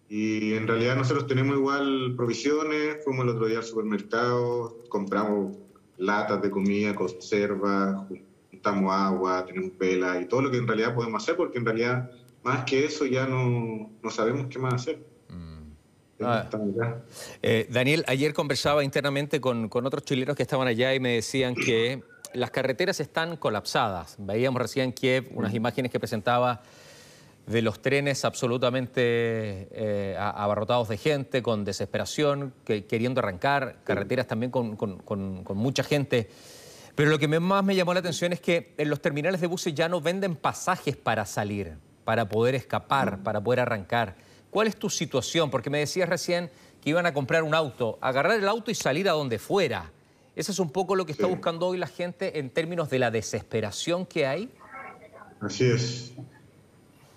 Y 0.09 0.55
en 0.55 0.67
realidad 0.67 0.97
nosotros 0.97 1.27
tenemos 1.27 1.57
igual 1.57 2.15
provisiones, 2.17 3.05
fuimos 3.05 3.25
el 3.25 3.31
otro 3.31 3.47
día 3.47 3.59
al 3.59 3.65
supermercado, 3.65 4.79
compramos 4.89 5.59
latas 5.99 6.41
de 6.41 6.51
comida, 6.51 6.95
conservas, 6.95 8.07
juntamos 8.51 8.95
agua, 8.95 9.45
tenemos 9.45 9.77
vela 9.77 10.21
y 10.21 10.27
todo 10.27 10.43
lo 10.43 10.51
que 10.51 10.59
en 10.59 10.67
realidad 10.67 10.95
podemos 10.95 11.23
hacer, 11.23 11.37
porque 11.37 11.59
en 11.59 11.67
realidad 11.67 12.11
más 12.43 12.65
que 12.65 12.87
eso 12.87 13.05
ya 13.05 13.27
no, 13.27 13.91
no 14.03 14.11
sabemos 14.11 14.47
qué 14.47 14.59
más 14.59 14.75
hacer. 14.75 15.05
Ah. 16.21 16.49
Eh, 17.43 17.67
Daniel, 17.71 18.05
ayer 18.09 18.33
conversaba 18.33 18.83
internamente 18.83 19.41
con, 19.41 19.71
otros 19.73 20.03
chilenos 20.05 20.37
que 20.37 20.43
estaban 20.43 20.67
allá 20.67 20.95
y 20.95 21.01
me 21.01 21.15
decían 21.15 21.55
que 21.55 22.03
las 22.35 22.51
carreteras 22.51 23.01
están 23.01 23.37
colapsadas. 23.37 24.17
Veíamos 24.19 24.61
recién 24.61 24.87
en 24.87 24.93
Kiev 24.93 25.31
unas 25.35 25.55
imágenes 25.55 25.93
que 25.93 26.01
presentaba 26.01 26.63
de 27.47 27.63
los 27.63 27.81
trenes 27.81 28.25
absolutamente 28.25 29.01
eh, 29.71 30.17
abarrotados 30.19 30.89
de 30.89 30.99
gente, 30.99 31.43
con 31.43 31.65
desesperación, 31.65 32.53
que, 32.65 32.85
queriendo 32.85 33.21
arrancar, 33.21 33.77
carreteras 33.85 34.27
también 34.27 34.51
con, 34.51 35.47
mucha 35.55 35.83
gente. 35.83 36.29
Pero 36.95 37.11
lo 37.11 37.19
que 37.19 37.29
más 37.29 37.65
me 37.65 37.75
llamó 37.75 37.95
la 37.95 38.01
atención 38.01 38.33
es 38.33 38.41
que 38.41 38.75
en 38.77 38.91
los 38.91 39.01
terminales 39.01 39.41
de 39.41 39.47
buses 39.47 39.75
ya 39.75 39.89
no 39.89 40.01
venden 40.01 40.37
pasajes 40.37 40.97
para 40.97 41.25
salir, 41.25 41.77
para 42.05 42.29
poder 42.29 42.55
escapar, 42.55 43.23
para 43.23 43.41
poder 43.41 43.61
arrancar. 43.61 44.28
¿Cuál 44.51 44.67
es 44.67 44.77
tu 44.77 44.89
situación? 44.89 45.51
Porque 45.51 45.71
me 45.71 45.79
decías 45.79 46.09
recién 46.09 46.51
que 46.83 46.91
iban 46.91 47.07
a 47.07 47.13
comprar 47.13 47.43
un 47.43 47.55
auto, 47.55 47.99
agarrar 48.01 48.39
el 48.39 48.49
auto 48.49 48.71
y 48.71 48.75
salir 48.75 49.09
a 49.09 49.13
donde 49.13 49.39
fuera. 49.39 49.93
¿Eso 50.37 50.53
es 50.53 50.59
un 50.59 50.71
poco 50.71 50.95
lo 50.95 51.05
que 51.05 51.13
está 51.13 51.27
buscando 51.27 51.67
hoy 51.67 51.79
la 51.79 51.89
gente 51.89 52.39
en 52.39 52.51
términos 52.51 52.89
de 52.91 53.01
la 53.01 53.11
desesperación 53.11 54.07
que 54.07 54.27
hay? 54.27 54.51
Así 55.41 55.65
es. 55.65 56.13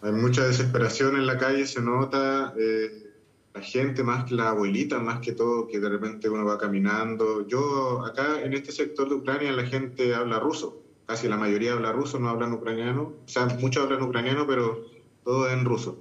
Hay 0.01 0.11
mucha 0.11 0.45
desesperación 0.45 1.15
en 1.15 1.27
la 1.27 1.37
calle, 1.37 1.67
se 1.67 1.81
nota. 1.81 2.53
Eh, 2.57 3.11
la 3.53 3.61
gente, 3.61 4.03
más 4.03 4.25
que 4.25 4.35
la 4.35 4.49
abuelita, 4.49 4.99
más 4.99 5.19
que 5.19 5.33
todo, 5.33 5.67
que 5.67 5.79
de 5.79 5.89
repente 5.89 6.29
uno 6.29 6.45
va 6.45 6.57
caminando. 6.57 7.47
Yo, 7.47 8.03
acá 8.05 8.41
en 8.41 8.53
este 8.53 8.71
sector 8.71 9.07
de 9.07 9.15
Ucrania, 9.15 9.51
la 9.51 9.65
gente 9.65 10.15
habla 10.15 10.39
ruso. 10.39 10.81
Casi 11.05 11.27
la 11.27 11.37
mayoría 11.37 11.73
habla 11.73 11.91
ruso, 11.91 12.19
no 12.19 12.29
hablan 12.29 12.53
ucraniano. 12.53 13.13
O 13.23 13.27
sea, 13.27 13.45
muchos 13.45 13.83
hablan 13.83 14.01
ucraniano, 14.01 14.47
pero 14.47 14.85
todo 15.23 15.49
en 15.49 15.65
ruso. 15.65 15.99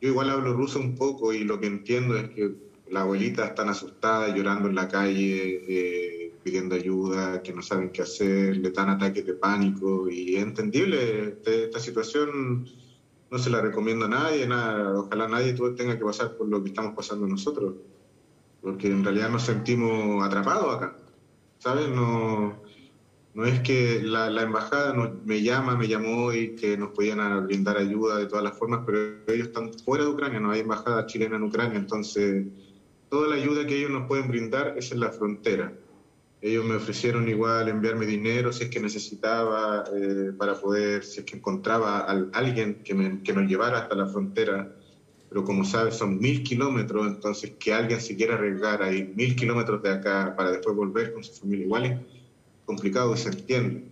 Yo 0.00 0.10
igual 0.10 0.30
hablo 0.30 0.52
ruso 0.52 0.78
un 0.78 0.94
poco 0.94 1.32
y 1.32 1.44
lo 1.44 1.58
que 1.60 1.66
entiendo 1.66 2.16
es 2.16 2.28
que 2.30 2.50
la 2.90 3.02
abuelita 3.02 3.46
están 3.46 3.68
asustada, 3.68 4.34
llorando 4.34 4.68
en 4.68 4.74
la 4.74 4.88
calle, 4.88 5.62
eh, 5.68 6.34
pidiendo 6.42 6.74
ayuda, 6.74 7.42
que 7.42 7.52
no 7.52 7.62
saben 7.62 7.90
qué 7.90 8.02
hacer, 8.02 8.56
le 8.56 8.70
dan 8.70 8.90
ataques 8.90 9.26
de 9.26 9.34
pánico 9.34 10.08
y 10.08 10.36
es 10.36 10.42
entendible. 10.42 11.28
Este, 11.28 11.64
esta 11.64 11.80
situación 11.80 12.66
no 13.30 13.38
se 13.38 13.50
la 13.50 13.60
recomiendo 13.60 14.06
a 14.06 14.08
nadie, 14.08 14.46
nada, 14.46 14.98
ojalá 14.98 15.28
nadie 15.28 15.54
tenga 15.76 15.98
que 15.98 16.04
pasar 16.04 16.36
por 16.36 16.48
lo 16.48 16.62
que 16.62 16.70
estamos 16.70 16.94
pasando 16.94 17.26
nosotros, 17.26 17.74
porque 18.62 18.88
en 18.88 19.04
realidad 19.04 19.30
nos 19.30 19.42
sentimos 19.42 20.24
atrapados 20.24 20.76
acá, 20.76 20.96
¿sabes? 21.58 21.88
No, 21.88 22.62
no 23.38 23.46
es 23.46 23.60
que 23.60 24.00
la, 24.02 24.42
embajada 24.42 24.92
me 25.24 25.40
llama, 25.40 25.76
me 25.76 25.86
llamó 25.86 26.32
y 26.32 26.56
que 26.56 26.76
nos 26.76 26.90
podían 26.90 27.46
brindar 27.46 27.76
ayuda 27.76 28.18
de 28.18 28.26
todas 28.26 28.42
las 28.42 28.58
formas, 28.58 28.80
pero 28.84 28.98
ellos 29.28 29.46
están 29.46 29.72
fuera 29.74 30.02
de 30.02 30.10
Ucrania, 30.10 30.40
no 30.40 30.50
hay 30.50 30.58
embajada 30.58 31.06
chilena 31.06 31.36
en 31.36 31.44
Ucrania, 31.44 31.78
entonces 31.78 32.46
toda 33.08 33.28
la 33.28 33.36
ayuda 33.36 33.64
que 33.64 33.78
ellos 33.78 33.92
nos 33.92 34.08
pueden 34.08 34.26
brindar 34.26 34.74
es 34.76 34.90
en 34.90 34.98
la 34.98 35.12
frontera. 35.12 35.72
Ellos 36.40 36.64
me 36.64 36.74
ofrecieron 36.74 37.28
igual 37.28 37.68
enviarme 37.68 38.06
dinero 38.06 38.52
si 38.52 38.64
es 38.64 38.70
que 38.70 38.80
necesitaba 38.80 39.84
eh, 39.94 40.32
para 40.36 40.54
poder, 40.56 41.04
si 41.04 41.20
es 41.20 41.24
que 41.24 41.36
encontraba 41.36 42.00
a 42.00 42.26
alguien 42.32 42.82
que, 42.82 42.92
me, 42.92 43.22
que 43.22 43.32
nos 43.32 43.48
llevara 43.48 43.78
hasta 43.78 43.94
la 43.94 44.08
frontera. 44.08 44.68
pero 45.28 45.44
como 45.44 45.64
sabes 45.64 45.94
son 45.94 46.18
mil 46.18 46.42
kilómetros, 46.42 47.06
entonces 47.06 47.52
que 47.56 47.72
alguien 47.72 48.00
se 48.00 48.16
quiera 48.16 48.34
arriesgar 48.34 48.82
a 48.82 48.92
ir 48.92 49.14
mil 49.14 49.36
kilómetros 49.36 49.80
de 49.80 49.90
acá 49.90 50.34
para 50.36 50.50
después 50.50 50.74
volver 50.74 51.12
con 51.12 51.22
su 51.22 51.34
familia 51.34 51.66
igual 51.66 52.04
complicado 52.68 53.14
y 53.14 53.16
se 53.16 53.30
entiende. 53.30 53.84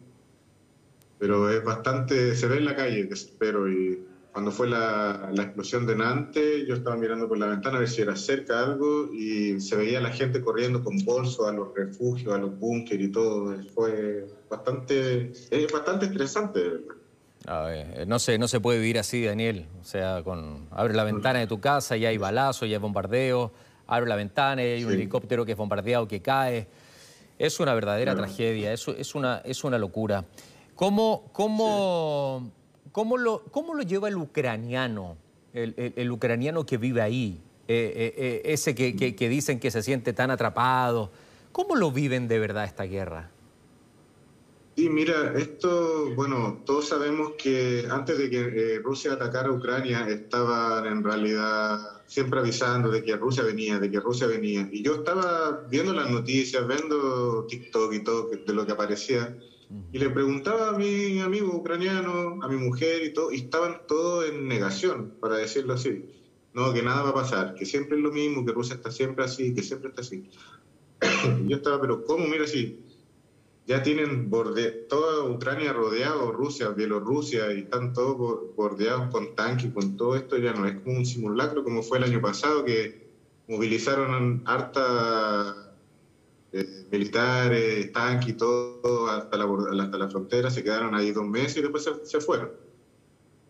Pero 1.19 1.51
es 1.51 1.65
bastante, 1.65 2.37
se 2.37 2.47
ve 2.47 2.59
en 2.59 2.67
la 2.67 2.77
calle, 2.77 3.05
desespero 3.05 3.73
y 3.73 3.99
cuando 4.33 4.53
fue 4.53 4.69
la, 4.69 5.31
la, 5.33 5.45
explosión 5.45 5.87
de 5.87 5.97
Nantes, 5.97 6.67
yo 6.69 6.75
estaba 6.75 6.95
mirando 6.95 7.27
por 7.27 7.39
la 7.39 7.47
ventana 7.47 7.79
a 7.79 7.81
ver 7.81 7.89
si 7.89 8.03
era 8.03 8.15
cerca 8.17 8.63
algo 8.63 9.11
y 9.11 9.59
se 9.63 9.77
veía 9.77 9.99
la 9.99 10.11
gente 10.11 10.43
corriendo 10.43 10.85
con 10.85 11.03
bolsos 11.07 11.49
a 11.49 11.53
los 11.53 11.75
refugios, 11.75 12.35
a 12.35 12.37
los 12.37 12.59
búnkeres 12.59 13.09
y 13.09 13.11
todo. 13.11 13.57
Fue 13.75 14.27
bastante, 14.51 15.33
es 15.33 15.73
bastante 15.73 16.05
estresante, 16.05 16.61
verdad. 16.61 18.07
no 18.07 18.19
sé, 18.19 18.37
no 18.37 18.47
se 18.47 18.61
puede 18.61 18.79
vivir 18.79 18.99
así, 18.99 19.25
Daniel. 19.25 19.65
O 19.81 19.85
sea, 19.85 20.23
con 20.23 20.67
abre 20.71 20.93
la 20.93 21.05
ventana 21.05 21.39
de 21.39 21.47
tu 21.47 21.59
casa 21.59 21.97
y 21.97 22.05
hay 22.05 22.19
balazo, 22.19 22.67
y 22.67 22.75
hay 22.75 22.79
bombardeo, 22.79 23.53
abre 23.87 24.07
la 24.07 24.17
ventana 24.17 24.63
y 24.63 24.67
hay 24.67 24.85
un 24.85 24.93
helicóptero 24.93 25.47
que 25.47 25.53
es 25.53 25.59
bombardeado 25.59 26.07
que 26.07 26.21
cae. 26.21 26.67
Es 27.39 27.61
una 27.61 27.75
verdadera 27.75 28.15
tragedia, 28.15 28.73
es, 28.73 28.89
es, 28.89 29.15
una, 29.15 29.43
es 29.45 29.63
una 29.65 29.79
locura. 29.79 30.25
¿Cómo, 30.75 31.31
cómo, 31.33 32.51
¿Cómo 32.97 33.19
lo, 33.19 33.45
cómo 33.51 33.75
lo 33.75 33.83
lleva 33.83 34.09
el 34.09 34.17
ucraniano, 34.17 35.19
el, 35.53 36.11
ucraniano 36.11 36.65
que 36.65 36.79
vive 36.79 37.03
ahí, 37.03 37.39
eh, 37.69 37.93
eh, 37.95 38.15
eh, 38.17 38.43
ese 38.47 38.75
que, 38.75 39.29
dicen 39.29 39.61
que 39.61 39.71
se 39.71 39.83
siente 39.83 40.15
tan 40.15 40.31
atrapado? 40.31 41.11
¿Cómo 41.53 41.77
lo 41.77 41.93
viven 41.93 42.27
de 42.27 42.39
verdad 42.39 42.65
esta 42.65 42.85
guerra? 42.85 43.31
Sí, 44.77 44.89
mira, 44.89 45.35
esto, 45.37 46.15
bueno, 46.15 46.63
todos 46.65 46.89
sabemos 46.89 47.33
que 47.37 47.87
antes 47.91 48.17
de 48.17 48.31
que 48.31 48.81
Rusia 48.83 49.13
atacara 49.13 49.51
a 49.51 49.53
Ucrania 49.53 50.09
estaban 50.09 50.87
en 50.87 51.05
realidad 51.05 51.96
siempre 52.07 52.41
avisando 52.41 52.91
de 52.91 53.03
que 53.03 53.17
Rusia 53.17 53.43
venía, 53.43 53.79
de 53.79 53.91
que 53.91 54.01
Rusia 54.01 54.27
venía. 54.27 54.69
Y 54.73 54.83
yo 54.83 54.97
estaba 54.97 55.67
viendo 55.71 55.93
las 55.93 56.11
noticias, 56.11 56.67
viendo 56.67 57.47
TikTok 57.47 57.93
y 57.93 58.05
todo 58.05 58.31
de 58.31 58.55
lo 58.55 58.67
que 58.67 58.73
aparecía. 58.73 59.37
Y 59.93 59.99
le 59.99 60.11
preguntaba 60.11 60.69
a 60.69 60.79
mi 60.79 61.19
amigo 61.21 61.55
ucraniano, 61.55 62.39
a 62.41 62.49
mi 62.49 62.57
mujer 62.57 63.03
y 63.05 63.13
todo, 63.13 63.33
y 63.33 63.37
estaban 63.37 63.81
todos 63.89 64.29
en 64.29 64.47
negación, 64.47 65.15
para 65.21 65.37
decirlo 65.37 65.75
así. 65.75 66.05
No, 66.55 66.73
que 66.73 66.83
nada 66.83 67.03
va 67.03 67.11
a 67.11 67.15
pasar, 67.15 67.55
que 67.55 67.67
siempre 67.67 67.97
es 67.97 68.03
lo 68.03 68.13
mismo, 68.13 68.47
que 68.47 68.53
Rusia 68.53 68.77
está 68.77 68.91
siempre 68.91 69.25
así, 69.25 69.53
que 69.55 69.63
siempre 69.63 69.91
está 69.91 70.03
así. 70.03 70.31
Yo 71.47 71.57
estaba, 71.57 71.81
pero 71.81 72.05
¿cómo? 72.05 72.27
Mira, 72.27 72.47
si 72.47 72.86
ya 73.67 73.83
tienen 73.83 74.31
toda 74.89 75.29
Ucrania 75.29 75.73
rodeado, 75.73 76.31
Rusia, 76.31 76.69
Bielorrusia, 76.69 77.53
y 77.53 77.61
están 77.61 77.93
todos 77.93 78.55
bordeados 78.55 79.11
con 79.11 79.35
tanques, 79.35 79.73
con 79.73 79.97
todo 79.97 80.15
esto, 80.15 80.37
ya 80.39 80.53
no 80.53 80.67
es 80.67 80.77
como 80.81 80.99
un 80.99 81.07
simulacro 81.07 81.65
como 81.65 81.83
fue 81.83 81.99
el 81.99 82.05
año 82.05 82.21
pasado, 82.21 82.65
que 82.65 83.07
movilizaron 83.49 84.43
harta 84.45 85.75
eh, 86.53 86.87
militares, 86.93 87.93
tanques 87.93 88.31
y 88.31 88.33
todo 88.35 89.09
hasta 89.09 89.37
la, 89.37 89.47
hasta 89.83 89.99
la 89.99 90.09
frontera, 90.09 90.49
se 90.49 90.63
quedaron 90.63 90.95
ahí 90.95 91.11
dos 91.11 91.27
meses 91.27 91.57
y 91.57 91.63
después 91.63 91.91
se, 92.05 92.21
fueron. 92.21 92.51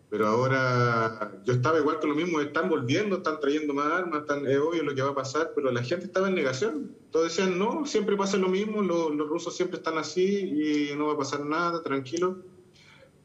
Pero 0.09 0.27
ahora 0.27 1.41
yo 1.43 1.53
estaba 1.53 1.79
igual 1.79 1.99
con 1.99 2.09
lo 2.09 2.15
mismo, 2.15 2.39
están 2.39 2.69
volviendo, 2.69 3.17
están 3.17 3.39
trayendo 3.41 3.73
más 3.73 3.87
armas, 3.87 4.21
están, 4.21 4.47
es 4.47 4.57
obvio 4.57 4.83
lo 4.83 4.95
que 4.95 5.01
va 5.01 5.09
a 5.09 5.15
pasar, 5.15 5.51
pero 5.53 5.69
la 5.71 5.83
gente 5.83 6.05
estaba 6.05 6.29
en 6.29 6.35
negación. 6.35 6.95
Todos 7.11 7.35
decían, 7.35 7.59
no, 7.59 7.85
siempre 7.85 8.15
pasa 8.15 8.37
lo 8.37 8.47
mismo, 8.47 8.81
los, 8.81 9.13
los 9.13 9.27
rusos 9.27 9.55
siempre 9.55 9.77
están 9.77 9.97
así 9.97 10.91
y 10.91 10.95
no 10.95 11.07
va 11.07 11.13
a 11.13 11.17
pasar 11.17 11.45
nada, 11.45 11.83
tranquilo. 11.83 12.37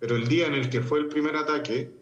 Pero 0.00 0.16
el 0.16 0.26
día 0.26 0.48
en 0.48 0.54
el 0.54 0.70
que 0.70 0.80
fue 0.80 0.98
el 0.98 1.06
primer 1.06 1.36
ataque, 1.36 1.92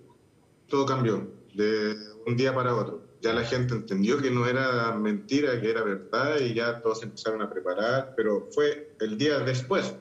todo 0.69 0.87
cambió, 0.87 1.31
de 1.53 1.97
un 2.27 2.37
día 2.37 2.55
para 2.55 2.75
otro 2.75 3.11
ya 3.21 3.33
la 3.33 3.45
gente 3.45 3.75
entendió 3.75 4.19
que 4.19 4.31
no 4.31 4.47
era 4.47 4.93
mentira, 4.97 5.61
que 5.61 5.71
era 5.71 5.83
verdad 5.83 6.39
y 6.41 6.55
ya 6.55 6.81
todos 6.81 7.03
empezaron 7.03 7.43
a 7.43 7.51
preparar, 7.51 8.15
pero 8.17 8.49
fue 8.51 8.95
el 9.01 9.19
día 9.19 9.39
después. 9.41 9.95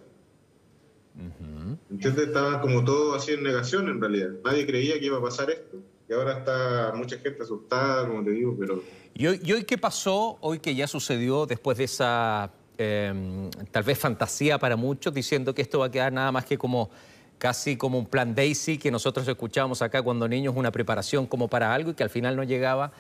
Entonces 1.91 2.27
estaba 2.27 2.61
como 2.61 2.83
todo 2.83 3.15
así 3.15 3.31
en 3.31 3.43
negación 3.43 3.89
en 3.89 3.99
realidad. 3.99 4.29
Nadie 4.43 4.65
creía 4.65 4.99
que 4.99 5.05
iba 5.05 5.17
a 5.17 5.21
pasar 5.21 5.49
esto. 5.49 5.77
Y 6.09 6.13
ahora 6.13 6.39
está 6.39 6.93
mucha 6.95 7.17
gente 7.19 7.43
asustada, 7.43 8.07
como 8.07 8.23
te 8.23 8.31
digo, 8.31 8.55
pero... 8.59 8.81
¿Y 9.13 9.27
hoy, 9.27 9.63
qué 9.63 9.77
pasó? 9.77 10.37
Hoy 10.41 10.59
que 10.59 10.73
ya 10.73 10.87
sucedió 10.87 11.45
después 11.45 11.77
de 11.77 11.83
esa 11.83 12.51
em, 12.77 13.49
tal 13.71 13.83
vez 13.83 13.99
fantasía 13.99 14.57
para 14.57 14.75
muchos, 14.75 15.13
diciendo 15.13 15.53
que 15.53 15.61
esto 15.61 15.79
va 15.79 15.87
a 15.87 15.91
quedar 15.91 16.13
nada 16.13 16.31
más 16.31 16.45
que 16.45 16.57
como 16.57 16.89
casi 17.37 17.77
como 17.77 17.97
un 17.97 18.05
plan 18.05 18.35
Daisy 18.35 18.77
que 18.77 18.91
nosotros 18.91 19.27
escuchábamos 19.27 19.81
acá 19.81 20.01
cuando 20.01 20.27
niños, 20.27 20.53
una 20.55 20.71
preparación 20.71 21.25
como 21.25 21.47
para 21.47 21.73
algo 21.73 21.91
y 21.91 21.93
que 21.93 22.03
al 22.03 22.09
final 22.09 22.35
no 22.35 22.43
llegaba. 22.43 22.91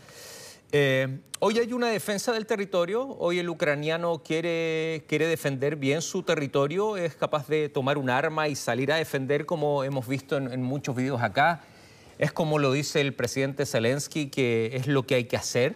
Eh, 0.71 1.19
hoy 1.39 1.57
hay 1.57 1.73
una 1.73 1.87
defensa 1.87 2.31
del 2.31 2.45
territorio, 2.45 3.07
hoy 3.17 3.39
el 3.39 3.49
ucraniano 3.49 4.21
quiere, 4.21 5.03
quiere 5.07 5.25
defender 5.25 5.75
bien 5.77 6.03
su 6.03 6.21
territorio, 6.21 6.95
es 6.95 7.15
capaz 7.15 7.47
de 7.47 7.69
tomar 7.69 7.97
un 7.97 8.09
arma 8.09 8.47
y 8.47 8.55
salir 8.55 8.91
a 8.91 8.97
defender 8.97 9.47
como 9.47 9.83
hemos 9.83 10.07
visto 10.07 10.37
en, 10.37 10.61
muchos 10.61 10.95
videos 10.95 11.23
acá. 11.23 11.63
Es 12.19 12.31
como 12.31 12.59
lo 12.59 12.71
dice 12.71 13.01
el 13.01 13.13
presidente 13.13 13.65
Zelensky, 13.65 14.29
que 14.29 14.71
es 14.75 14.85
lo 14.85 15.07
que 15.07 15.15
hay 15.15 15.23
que 15.23 15.37
hacer, 15.37 15.75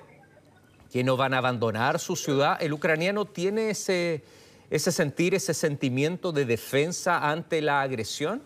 que 0.91 1.03
no 1.03 1.17
van 1.17 1.33
a 1.33 1.39
abandonar 1.39 1.99
su 1.99 2.15
ciudad. 2.15 2.61
El 2.61 2.73
ucraniano 2.73 3.25
tiene 3.25 3.71
ese, 3.71 4.23
ese 4.69 4.91
sentir, 4.91 5.33
ese 5.33 5.55
sentimiento 5.55 6.31
de 6.31 6.45
defensa 6.45 7.31
ante 7.31 7.61
la 7.61 7.81
agresión. 7.81 8.43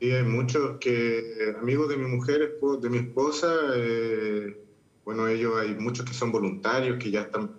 Sí, 0.00 0.10
hay 0.10 0.24
muchos 0.24 0.78
que, 0.80 1.54
amigos 1.60 1.88
de 1.88 1.96
mi 1.96 2.06
mujer, 2.06 2.58
de 2.80 2.90
mi 2.90 2.98
esposa, 2.98 3.54
eh, 3.76 4.63
bueno, 5.04 5.28
ellos 5.28 5.54
hay 5.60 5.74
muchos 5.74 6.06
que 6.06 6.14
son 6.14 6.32
voluntarios, 6.32 6.98
que 6.98 7.10
ya 7.10 7.22
están 7.22 7.50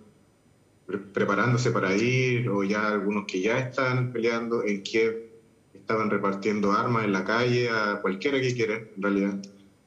preparándose 1.12 1.70
para 1.70 1.94
ir, 1.96 2.48
o 2.48 2.64
ya 2.64 2.88
algunos 2.88 3.24
que 3.26 3.40
ya 3.40 3.58
están 3.58 4.12
peleando 4.12 4.64
en 4.64 4.82
Kiev, 4.82 5.30
estaban 5.74 6.10
repartiendo 6.10 6.72
armas 6.72 7.04
en 7.04 7.12
la 7.12 7.24
calle 7.24 7.68
a 7.70 8.00
cualquiera 8.02 8.40
que 8.40 8.54
quiera, 8.54 8.74
en 8.74 9.02
realidad. 9.02 9.42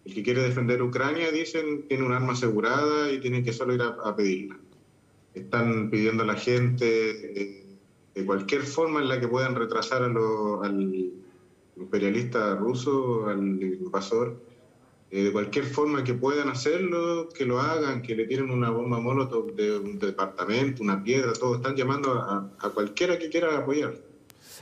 El 0.06 0.13
que 0.13 0.24
quiere 0.24 0.42
defender 0.42 0.82
Ucrania, 0.82 1.32
dicen, 1.32 1.88
tiene 1.88 2.06
un 2.06 2.13
arma 2.13 2.34
asegurada 2.34 3.12
y 3.12 3.20
tiene 3.20 3.44
que 3.44 3.54
solo 3.54 3.74
ir 3.74 3.82
a, 3.82 4.16
pedirla. 4.16 4.58
Están 5.34 5.89
pidiendo 5.89 6.24
a 6.24 6.25
la 6.25 6.36
gente 6.36 7.42
eh, 7.42 7.66
de 8.16 8.25
cualquier 8.25 8.63
forma 8.63 9.01
en 9.01 9.10
la 9.10 9.20
que 9.20 9.28
puedan 9.28 9.56
retrasar 9.56 10.04
al 10.04 11.13
imperialista 11.75 12.56
ruso, 12.56 13.28
al 13.28 13.62
invasor, 13.62 14.42
eh, 15.12 15.24
de 15.24 15.32
cualquier 15.32 15.66
forma 15.66 16.04
que 16.04 16.13
puedan 16.13 16.50
hacerlo, 16.50 17.30
que 17.30 17.44
lo 17.44 17.60
hagan, 17.60 18.04
que 18.04 18.16
le 18.16 18.25
tienen 18.25 18.51
una 18.51 18.70
bomba 18.70 19.00
molotov 19.00 19.56
de 19.56 19.78
un 19.78 19.98
departamento, 19.98 20.84
una 20.84 21.04
piedra, 21.04 21.34
todo. 21.34 21.56
Están 21.56 21.75
llamando 21.75 22.13
a, 22.13 22.70
cualquiera 22.74 23.18
que 23.18 23.30
quiera 23.30 23.58
apoyar. 23.58 23.94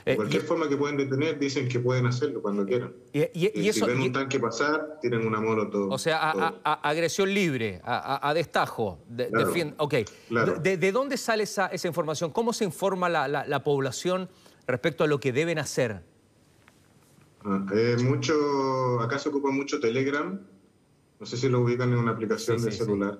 De 0.06 0.12
eh, 0.12 0.16
cualquier 0.16 0.40
forma 0.40 0.66
que 0.66 0.78
pueden 0.78 0.96
detener, 0.96 1.38
dicen 1.38 1.68
que 1.68 1.80
pueden 1.80 2.06
hacerlo 2.06 2.40
cuando 2.40 2.64
quieran. 2.64 2.94
Y, 3.12 3.20
eh, 3.20 3.72
si 3.74 3.80
ven 3.82 4.00
un 4.00 4.12
tanque 4.12 4.40
pasar, 4.40 4.98
tienen 5.02 5.26
una 5.26 5.38
molotov. 5.38 5.92
O 5.92 5.98
sea, 5.98 6.30
agresión 6.64 7.34
libre, 7.34 7.82
a, 7.84 8.32
destajo. 8.34 9.00
De, 9.06 9.74
ok. 9.76 9.94
De, 10.62 10.92
dónde 10.92 11.18
sale 11.18 11.42
esa, 11.42 11.66
esa, 11.66 11.88
información? 11.88 12.30
¿Cómo 12.30 12.54
se 12.54 12.64
informa 12.64 13.10
la, 13.10 13.28
la 13.28 13.62
población 13.62 14.30
respecto 14.66 15.04
a 15.04 15.06
lo 15.06 15.20
que 15.20 15.30
deben 15.30 15.58
hacer? 15.58 16.07
Ah, 17.50 17.64
mucho, 18.02 19.00
acá 19.00 19.18
se 19.18 19.30
ocupa 19.30 19.50
mucho 19.50 19.80
Telegram, 19.80 20.38
no 21.18 21.26
sé 21.26 21.38
si 21.38 21.48
lo 21.48 21.60
ubican 21.60 21.90
en 21.92 21.98
una 21.98 22.10
aplicación 22.10 22.62
de 22.62 22.70
celular. 22.70 23.18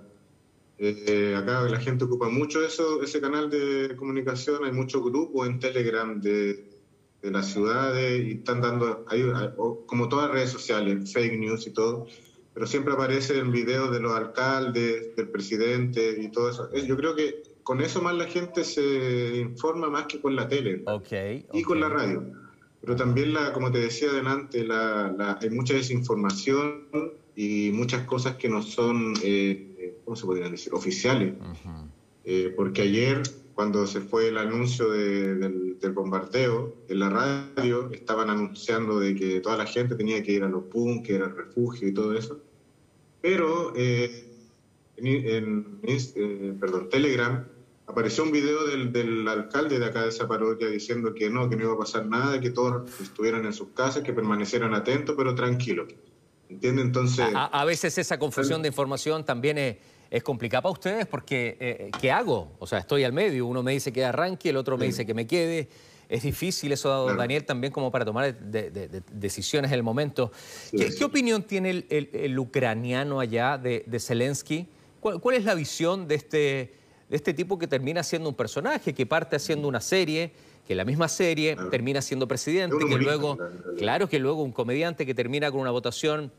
Eh, 0.77 1.35
acá 1.35 1.63
la 1.63 1.81
gente 1.81 2.05
ocupa 2.05 2.29
mucho 2.29 2.63
eso, 2.63 3.03
ese 3.03 3.23
canal 3.23 3.49
de 3.49 3.97
comunicación, 3.97 4.65
hay 4.65 4.73
muchos 4.73 5.03
grupos 5.03 5.49
en 5.49 5.59
Telegram 5.59 6.21
de, 6.21 6.69
de 7.23 7.31
las 7.31 7.47
ciudades 7.47 8.27
y 8.27 8.33
están 8.33 8.61
dando, 8.61 9.07
como 9.87 10.11
todas 10.11 10.27
las 10.27 10.35
redes 10.35 10.51
sociales, 10.51 11.11
fake 11.11 11.39
news 11.39 11.67
y 11.67 11.71
todo, 11.71 12.07
pero 12.53 12.67
siempre 12.67 12.93
aparecen 12.93 13.51
videos 13.51 13.91
de 13.91 14.01
los 14.01 14.13
alcaldes, 14.13 15.17
del 15.17 15.29
presidente 15.31 16.21
y 16.21 16.31
todo 16.31 16.51
eso. 16.51 16.71
Yo 16.75 16.97
creo 16.99 17.17
que 17.17 17.43
con 17.63 17.81
eso 17.81 18.03
más 18.03 18.15
la 18.15 18.27
gente 18.27 18.63
se 18.63 19.39
informa 19.39 19.89
más 19.89 20.05
que 20.05 20.21
con 20.21 20.37
la 20.37 20.49
tele 20.49 20.85
y 21.55 21.63
con 21.63 21.81
la 21.81 21.89
radio. 21.89 22.48
Pero 22.81 22.97
también, 22.97 23.35
la, 23.35 23.53
como 23.53 23.71
te 23.71 23.79
decía 23.79 24.11
adelante, 24.11 24.65
la, 24.65 25.39
hay 25.41 25.51
mucha 25.51 25.75
desinformación 25.75 26.89
y 27.35 27.71
muchas 27.73 28.05
cosas 28.05 28.37
que 28.37 28.49
no 28.49 28.63
son, 28.63 29.15
eh, 29.23 29.99
¿cómo 30.05 30.17
se 30.17 30.27
podrían 30.27 30.53
decir?, 30.53 30.73
oficiales. 30.75 31.35
Eh, 32.25 32.53
porque 32.57 32.83
ayer, 32.83 33.23
cuando 33.55 33.87
se 33.87 34.01
fue 34.01 34.29
el 34.29 34.39
anuncio 34.39 34.91
del, 34.91 35.77
bombardeo, 35.93 36.77
en 36.89 36.99
la 37.01 37.09
radio 37.09 37.91
estaban 37.91 38.31
anunciando 38.31 39.01
de 39.01 39.15
que 39.15 39.41
toda 39.41 39.57
la 39.57 39.67
gente 39.67 39.95
tenía 39.95 40.23
que 40.23 40.33
ir 40.33 40.45
a 40.45 40.49
los 40.49 40.69
búnkeres, 40.69 41.29
al 41.29 41.37
refugio 41.37 41.89
y 41.89 41.95
todo 41.95 42.17
eso. 42.17 42.41
Pero 43.21 43.73
eh, 43.75 44.31
en, 44.97 45.81
en 45.83 46.59
perdón, 46.61 46.89
Telegram 46.91 47.45
apareció 47.89 48.23
un 48.23 48.33
video 48.33 48.67
del, 48.67 48.93
del, 48.93 49.27
alcalde 49.27 49.79
de 49.79 49.87
acá 49.87 50.03
de 50.03 50.11
esa 50.11 50.29
parroquia 50.29 50.69
diciendo 50.69 51.15
que 51.15 51.31
no, 51.31 51.49
que 51.49 51.57
no 51.57 51.65
iba 51.65 51.73
a 51.73 51.79
pasar 51.79 52.07
nada, 52.07 52.39
que 52.39 52.51
todos 52.51 52.89
estuvieran 53.01 53.47
en 53.47 53.53
sus 53.53 53.69
casas, 53.69 54.03
que 54.03 54.13
permanecieran 54.13 54.75
atentos, 54.75 55.15
pero 55.17 55.35
tranquilos. 55.35 55.89
¿Entiende? 56.49 56.83
Entonces... 56.83 57.27
A, 57.35 57.65
veces 57.65 57.97
esa 57.99 58.19
confusión 58.19 58.63
de 58.63 58.69
información 58.69 59.25
también 59.25 59.59
es, 59.59 59.77
es 60.11 60.23
complicada 60.23 60.63
para 60.63 60.73
ustedes 60.73 61.07
porque 61.07 61.57
eh, 61.61 61.91
¿qué 62.01 62.11
hago? 62.11 62.53
O 62.59 62.67
sea, 62.67 62.79
estoy 62.79 63.05
al 63.05 63.13
medio, 63.13 63.47
uno 63.47 63.63
me 63.63 63.73
dice 63.73 63.93
que 63.93 64.05
arranque, 64.05 64.51
el 64.51 64.57
otro 64.57 64.79
me 64.79 64.87
dice 64.87 65.07
que 65.07 65.15
me 65.15 65.27
quede. 65.27 65.69
Es 66.09 66.23
difícil 66.23 66.73
eso, 66.73 67.15
Daniel, 67.15 67.45
también 67.45 67.71
como 67.71 67.91
para 67.91 68.07
tomar 68.07 68.35
decisiones 68.39 69.71
en 69.71 69.75
el 69.75 69.83
momento. 69.83 70.33
¿Qué, 70.71 71.05
opinión 71.05 71.43
tiene 71.43 71.85
el, 71.91 72.39
ucraniano 72.39 73.21
allá 73.21 73.59
de, 73.59 74.01
Zelensky? 74.01 74.67
¿Cuál, 75.01 75.37
es 75.37 75.45
la 75.45 75.55
visión 75.55 76.09
de 76.09 76.15
este, 76.15 76.73
de 77.09 77.17
este 77.17 77.33
tipo 77.33 77.59
que 77.59 77.67
termina 77.67 78.03
siendo 78.03 78.29
un 78.29 78.35
personaje, 78.35 78.95
que 78.95 79.07
parte 79.07 79.37
haciendo 79.37 79.69
una 79.69 79.81
serie, 79.81 80.33
que 80.67 80.75
la 80.75 80.85
misma 80.85 81.09
serie 81.09 81.57
termina 81.71 82.03
siendo 82.03 82.29
presidente, 82.29 82.77
que 82.87 82.99
luego, 82.99 83.39
claro 83.79 84.09
que 84.09 84.19
luego 84.19 84.43
un 84.43 84.53
comediante 84.53 85.07
que 85.07 85.15
termina 85.15 85.51
con 85.51 85.61
una 85.61 85.71
votación 85.71 86.31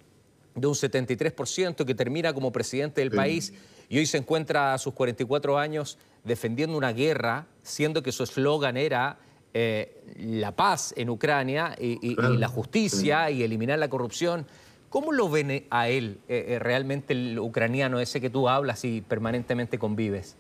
de 0.53 0.67
un 0.67 0.75
73%, 0.75 1.85
que 1.85 1.95
termina 1.95 2.33
como 2.33 2.51
presidente 2.51 3.01
del 3.01 3.11
país 3.11 3.53
y 3.89 3.97
hoy 3.97 4.05
se 4.05 4.17
encuentra 4.17 4.73
a 4.73 4.77
sus 4.77 4.93
44 4.93 5.57
años 5.57 5.97
defendiendo 6.23 6.77
una 6.77 6.93
guerra, 6.93 7.47
siendo 7.63 8.03
que 8.03 8.11
su 8.11 8.23
eslogan 8.23 8.77
era 8.77 9.17
eh, 9.53 10.03
la 10.19 10.55
paz 10.55 10.93
en 10.95 11.09
Ucrania 11.09 11.75
y, 11.79 12.15
la 12.15 12.47
justicia 12.47 13.31
y 13.31 13.41
eliminar 13.41 13.79
la 13.79 13.89
corrupción. 13.89 14.45
¿Cómo 14.89 15.11
lo 15.11 15.29
ven 15.29 15.65
a 15.69 15.89
él 15.89 16.19
eh, 16.27 16.45
eh, 16.49 16.59
realmente 16.59 17.13
el 17.13 17.39
ucraniano 17.39 17.99
ese 17.99 18.21
que 18.21 18.29
tú 18.29 18.47
hablas 18.47 18.85
y 18.85 19.01
permanentemente 19.01 19.79
convives? 19.79 20.35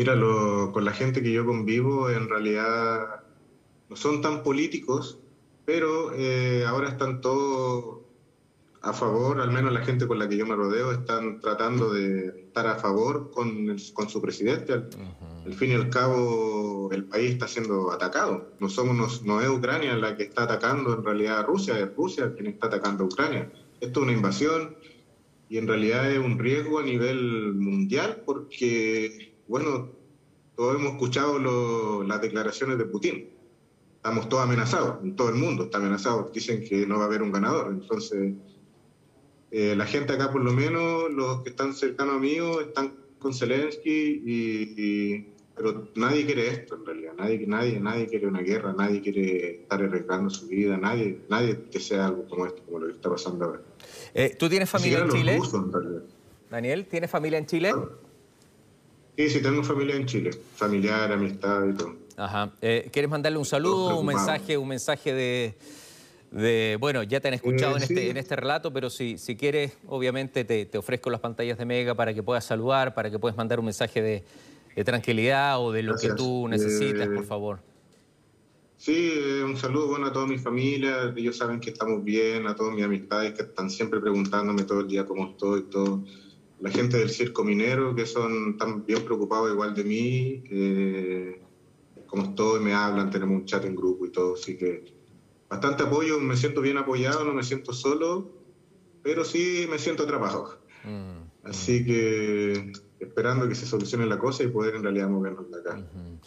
Mira, 0.00 0.18
con 0.72 0.82
la 0.82 0.92
gente 0.92 1.22
que 1.22 1.30
yo 1.30 1.44
convivo 1.44 2.08
en 2.08 2.26
realidad 2.26 3.22
no 3.90 3.96
son 3.96 4.22
tan 4.22 4.42
políticos, 4.42 5.18
pero 5.66 6.12
ahora 6.66 6.88
están 6.88 7.20
todos 7.20 7.98
a 8.82 8.92
favor, 8.94 9.40
al 9.40 9.50
menos 9.50 9.72
la 9.72 9.84
gente 9.84 10.06
con 10.06 10.18
la 10.18 10.28
que 10.28 10.38
yo 10.38 10.46
me 10.46 10.56
rodeo, 10.56 10.90
están 10.92 11.40
tratando 11.40 11.92
de 11.92 12.28
estar 12.46 12.66
a 12.66 12.76
favor 12.76 13.30
con, 13.30 13.76
con 13.92 14.08
su 14.08 14.22
presidente. 14.22 14.72
Al, 14.72 15.54
fin 15.54 15.72
y 15.72 15.74
al 15.74 15.90
cabo, 15.90 16.88
el 16.92 17.04
país 17.04 17.32
está 17.32 17.46
siendo 17.46 17.92
atacado. 17.92 18.54
No, 18.58 18.70
somos, 18.70 19.22
no, 19.22 19.40
es 19.40 19.48
Ucrania 19.48 19.96
la 19.96 20.16
que 20.16 20.22
está 20.22 20.44
atacando 20.44 20.94
en 20.94 21.04
realidad 21.04 21.40
a 21.40 21.42
Rusia, 21.42 21.78
es 21.78 21.94
Rusia 21.94 22.32
quien 22.34 22.46
está 22.46 22.68
atacando 22.68 23.04
a 23.04 23.06
Ucrania. 23.06 23.52
Esto 23.80 24.00
es 24.00 24.04
una 24.04 24.12
invasión 24.14 24.76
y 25.50 25.58
en 25.58 25.68
realidad 25.68 26.10
es 26.10 26.18
un 26.18 26.38
riesgo 26.38 26.78
a 26.78 26.82
nivel 26.82 27.54
mundial 27.54 28.22
porque, 28.24 29.29
bueno, 29.50 29.88
todos 30.54 30.76
hemos 30.76 30.92
escuchado 30.92 32.04
las 32.04 32.22
declaraciones 32.22 32.78
de 32.78 32.84
Putin. 32.84 33.30
Estamos 33.96 34.28
todos 34.28 34.44
amenazados, 34.44 34.98
todo 35.16 35.28
el 35.30 35.34
mundo 35.34 35.64
está 35.64 35.78
amenazado. 35.78 36.30
Dicen 36.32 36.62
que 36.62 36.86
no 36.86 36.98
va 36.98 37.04
a 37.04 37.06
haber 37.06 37.20
un 37.20 37.32
ganador. 37.32 37.72
Entonces, 37.72 38.34
eh, 39.50 39.74
la 39.74 39.86
gente 39.86 40.12
acá, 40.12 40.30
por 40.30 40.44
lo 40.44 40.52
menos, 40.52 41.10
los 41.10 41.42
que 41.42 41.50
están 41.50 41.74
cercanos 41.74 42.14
a 42.14 42.18
mí, 42.20 42.36
están 42.60 42.94
con 43.18 43.34
Zelensky, 43.34 44.22
y, 44.24 45.26
pero 45.56 45.88
nadie 45.96 46.24
quiere 46.24 46.46
esto 46.46 46.76
en 46.76 46.86
realidad. 46.86 47.14
Nadie, 47.18 47.44
nadie, 47.48 47.80
nadie 47.80 48.06
quiere 48.06 48.28
una 48.28 48.42
guerra, 48.42 48.72
nadie 48.72 49.00
quiere 49.00 49.62
estar 49.62 49.82
arriesgando 49.82 50.30
su 50.30 50.46
vida, 50.46 50.76
nadie, 50.76 51.22
nadie 51.28 51.58
desea 51.72 52.06
algo 52.06 52.24
como 52.28 52.46
esto, 52.46 52.62
como 52.66 52.78
lo 52.78 52.86
que 52.86 52.92
está 52.92 53.10
pasando 53.10 53.46
ahora. 53.46 53.62
Eh, 54.14 54.36
¿Tú 54.38 54.48
tienes 54.48 54.70
familia 54.70 55.00
en 55.00 55.08
Chile? 55.08 55.40
Daniel, 56.48 56.86
¿tienes 56.86 57.10
familia 57.10 57.38
en 57.38 57.46
Chile? 57.46 57.72
Sí, 59.16 59.28
sí, 59.28 59.42
tengo 59.42 59.62
familia 59.62 59.96
en 59.96 60.06
Chile, 60.06 60.30
familiar, 60.56 61.12
amistad 61.12 61.66
y 61.68 61.74
todo. 61.74 61.96
Ajá. 62.16 62.52
Eh, 62.60 62.88
¿Quieres 62.92 63.10
mandarle 63.10 63.38
un 63.38 63.44
saludo, 63.44 63.98
un 63.98 64.06
mensaje, 64.06 64.56
un 64.58 64.68
mensaje 64.68 65.12
de, 66.32 66.76
bueno, 66.78 67.02
ya 67.02 67.20
te 67.20 67.28
han 67.28 67.34
escuchado 67.34 67.76
en, 67.76 67.82
este, 67.82 68.10
en 68.10 68.16
este 68.16 68.36
relato, 68.36 68.72
pero 68.72 68.90
si, 68.90 69.18
si 69.18 69.36
quieres, 69.36 69.72
obviamente 69.86 70.44
te, 70.44 70.78
ofrezco 70.78 71.10
las 71.10 71.20
pantallas 71.20 71.58
de 71.58 71.64
Mega 71.64 71.94
para 71.94 72.12
que 72.14 72.22
puedas 72.22 72.44
saludar, 72.44 72.94
para 72.94 73.10
que 73.10 73.18
puedas 73.18 73.36
mandar 73.36 73.58
un 73.58 73.66
mensaje 73.66 74.02
de, 74.02 74.24
tranquilidad 74.84 75.60
o 75.60 75.72
de 75.72 75.82
lo 75.82 75.96
que 75.96 76.10
tú 76.14 76.48
necesitas, 76.48 77.06
por 77.08 77.24
eh, 77.24 77.26
favor. 77.26 77.58
Sí, 78.80 79.12
eh, 79.14 79.44
un 79.44 79.58
saludo 79.58 79.88
bueno 79.88 80.06
a 80.06 80.12
toda 80.12 80.26
mi 80.26 80.38
familia, 80.38 81.12
ellos 81.14 81.36
saben 81.36 81.60
que 81.60 81.68
estamos 81.68 82.02
bien, 82.02 82.46
a 82.46 82.54
todas 82.54 82.74
mis 82.74 82.82
amistades 82.82 83.34
que 83.34 83.42
están 83.42 83.68
siempre 83.68 84.00
preguntándome 84.00 84.62
todo 84.62 84.80
el 84.80 84.88
día 84.88 85.04
cómo 85.04 85.26
estoy, 85.26 85.64
todo. 85.64 86.02
La 86.60 86.70
gente 86.70 86.98
del 86.98 87.10
circo 87.10 87.42
minero 87.42 87.94
que 87.94 88.06
son 88.06 88.56
tan 88.56 88.84
bien 88.84 89.04
preocupados 89.04 89.50
igual 89.50 89.74
de 89.74 89.84
mí, 89.84 90.42
eh, 90.50 91.40
cómo 92.06 92.24
estoy, 92.24 92.60
me 92.60 92.74
hablan, 92.74 93.10
tenemos 93.10 93.36
un 93.36 93.44
chat 93.46 93.64
en 93.64 93.74
grupo 93.74 94.04
y 94.06 94.10
todo, 94.10 94.34
así 94.34 94.56
que 94.56 94.84
bastante 95.48 95.84
apoyo, 95.84 96.18
me 96.20 96.36
siento 96.36 96.60
bien 96.60 96.76
apoyado, 96.76 97.24
no 97.24 97.32
me 97.32 97.42
siento 97.42 97.72
solo, 97.72 98.30
pero 99.02 99.24
sí 99.24 99.66
me 99.70 99.78
siento 99.78 100.02
atrapado. 100.02 100.60
Mm, 100.84 101.30
Así 101.44 101.84
que 101.84 102.72
esperando 102.98 103.48
que 103.48 103.54
se 103.54 103.66
solucione 103.66 104.06
la 104.06 104.18
cosa 104.18 104.42
y 104.42 104.48
poder 104.48 104.74
en 104.74 104.82
realidad 104.82 105.08
movernos 105.08 105.50
de 105.50 105.58
acá. 105.58 105.82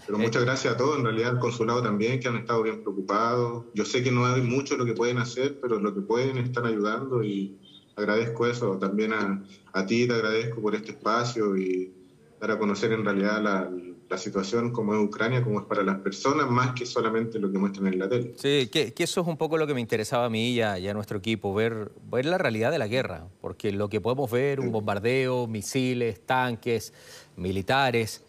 Pero 0.06 0.18
muchas 0.18 0.42
eh, 0.42 0.46
gracias 0.46 0.74
a 0.74 0.78
todos, 0.78 0.98
en 0.98 1.06
realidad 1.06 1.32
al 1.32 1.40
consulado 1.40 1.84
también, 1.84 2.20
que 2.20 2.28
han 2.28 2.38
estado 2.38 2.64
bien 2.64 2.82
preocupados. 2.82 3.66
Yo 3.74 3.86
sé 3.86 4.02
que 4.02 4.12
no 4.12 4.26
hay 4.26 4.42
mucho 4.42 4.76
lo 4.76 4.86
que 4.86 4.94
pueden 4.94 5.20
hacer, 5.20 5.60
pero 5.62 5.80
lo 5.80 5.94
que 5.94 6.02
pueden 6.02 6.38
están 6.38 6.66
ayudando 6.66 7.24
y 7.24 7.56
agradezco 7.96 8.48
eso. 8.48 8.78
También 8.78 9.14
a, 9.14 9.44
a 9.74 9.86
ti 9.86 10.08
te 10.08 10.14
agradezco 10.14 10.62
por 10.62 10.76
este 10.76 10.92
espacio 10.92 11.58
y 11.58 11.92
dar 12.40 12.52
a 12.52 12.60
conocer 12.60 12.92
en 12.92 13.06
realidad 13.06 13.42
la, 13.42 13.70
la 14.14 14.18
situación 14.20 14.72
como 14.72 14.94
es 14.94 15.04
Ucrania, 15.04 15.44
como 15.44 15.60
es 15.60 15.66
para 15.66 15.82
las 15.82 16.00
personas, 16.00 16.48
más 16.48 16.74
que 16.74 16.86
solamente 16.86 17.40
lo 17.40 17.52
que 17.52 17.58
muestran 17.58 17.88
en 17.88 17.98
la 17.98 18.08
tele. 18.08 18.34
Sí, 18.38 18.70
que, 18.72 18.94
eso 18.96 19.22
es 19.22 19.28
un 19.28 19.38
poco 19.38 19.58
lo 19.58 19.66
que 19.66 19.74
me 19.74 19.82
interesaba 19.82 20.26
a 20.26 20.30
mí 20.30 20.52
y 20.52 20.62
a, 20.62 20.94
nuestro 20.94 21.18
equipo, 21.18 21.54
ver, 21.54 21.92
ver 22.12 22.26
la 22.26 22.38
realidad 22.38 22.72
de 22.72 22.78
la 22.78 22.88
guerra, 22.88 23.28
porque 23.42 23.72
lo 23.72 23.90
que 23.90 24.02
podemos 24.02 24.30
ver, 24.30 24.60
un 24.60 24.72
bombardeo, 24.72 25.48
misiles, 25.48 26.22
tanques, 26.26 26.94
militares, 27.38 28.24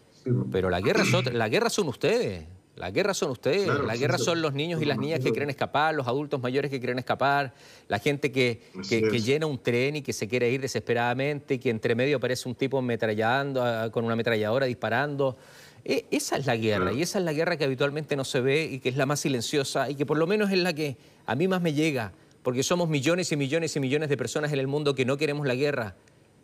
pero 0.51 0.71
la 0.71 0.81
guerra, 0.81 1.03
la 1.31 1.49
guerra 1.49 1.69
son 1.69 1.87
ustedes. 1.87 2.45
La 2.75 2.91
guerra 2.91 3.13
son 3.13 3.31
ustedes, 3.31 3.67
la 3.67 3.95
guerra 3.95 4.17
son 4.17 4.41
los 4.41 4.53
niños 4.53 4.81
y 4.81 4.85
las 4.85 4.97
niñas 4.97 5.21
que 5.21 5.31
quieren 5.31 5.49
escapar, 5.49 5.95
los 5.95 6.07
adultos 6.07 6.41
mayores 6.41 6.69
que 6.69 6.79
quieren 6.79 6.99
escapar, 6.99 7.53
la 7.87 7.99
gente 7.99 8.33
que, 8.33 8.63
que, 8.89 9.21
llena 9.21 9.45
un 9.45 9.59
tren 9.59 9.95
y 9.95 10.01
que 10.01 10.11
se 10.11 10.27
quiere 10.27 10.51
ir 10.51 10.59
desesperadamente, 10.59 11.53
y 11.53 11.59
que 11.59 11.69
entre 11.69 11.95
medio 11.95 12.17
aparece 12.17 12.49
un 12.49 12.55
tipo 12.55 12.77
ametrallando, 12.77 13.63
con 13.93 14.03
una 14.03 14.13
ametralladora 14.13 14.65
disparando. 14.65 15.37
E, 15.85 16.05
esa 16.11 16.35
es 16.35 16.45
la 16.45 16.57
guerra, 16.57 16.91
y 16.91 17.01
esa 17.01 17.19
es 17.19 17.25
la 17.25 17.31
guerra 17.31 17.55
que 17.55 17.63
habitualmente 17.63 18.17
no 18.17 18.25
se 18.25 18.41
ve 18.41 18.65
y 18.65 18.79
que 18.79 18.89
es 18.89 18.97
la 18.97 19.05
más 19.05 19.21
silenciosa 19.21 19.89
y 19.89 19.95
que 19.95 20.05
por 20.05 20.17
lo 20.17 20.27
menos 20.27 20.51
es 20.51 20.57
la 20.57 20.73
que 20.73 20.97
a 21.25 21.35
mí 21.35 21.47
más 21.47 21.61
me 21.61 21.71
llega, 21.71 22.11
porque 22.43 22.61
somos 22.61 22.89
millones 22.89 23.31
y 23.31 23.37
millones 23.37 23.73
y 23.77 23.79
millones 23.79 24.09
de 24.09 24.17
personas 24.17 24.51
en 24.51 24.59
el 24.59 24.67
mundo 24.67 24.95
que 24.95 25.05
no 25.05 25.15
queremos 25.15 25.47
la 25.47 25.55
guerra. 25.55 25.95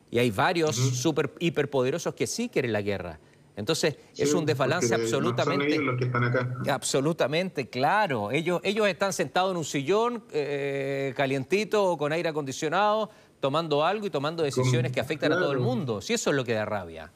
Y 0.09 0.19
hay 0.19 0.31
varios 0.31 0.75
super 0.75 1.33
hiperpoderosos 1.39 2.13
que 2.13 2.25
sí 2.25 2.47
quieren 2.47 2.71
la 2.71 2.81
guerra. 2.81 3.19
Entonces 3.55 3.97
es 4.17 4.33
un 4.33 4.45
desbalance 4.45 4.93
absolutamente. 4.93 5.77
los 5.79 5.97
que 5.97 6.05
están 6.05 6.23
acá. 6.23 6.57
Absolutamente, 6.69 7.69
claro. 7.69 8.31
Ellos, 8.31 8.61
ellos 8.63 8.87
están 8.87 9.13
sentados 9.13 9.51
en 9.51 9.57
un 9.57 9.65
sillón 9.65 10.23
eh, 10.31 11.13
calientito 11.15 11.83
o 11.83 11.97
con 11.97 12.11
aire 12.11 12.29
acondicionado, 12.29 13.09
tomando 13.39 13.85
algo 13.85 14.07
y 14.07 14.09
tomando 14.09 14.43
decisiones 14.43 14.91
que 14.91 14.99
afectan 14.99 15.33
a 15.33 15.39
todo 15.39 15.51
el 15.51 15.59
mundo. 15.59 16.01
Si 16.01 16.13
eso 16.13 16.29
es 16.29 16.35
lo 16.35 16.45
que 16.45 16.53
da 16.53 16.65
rabia 16.65 17.11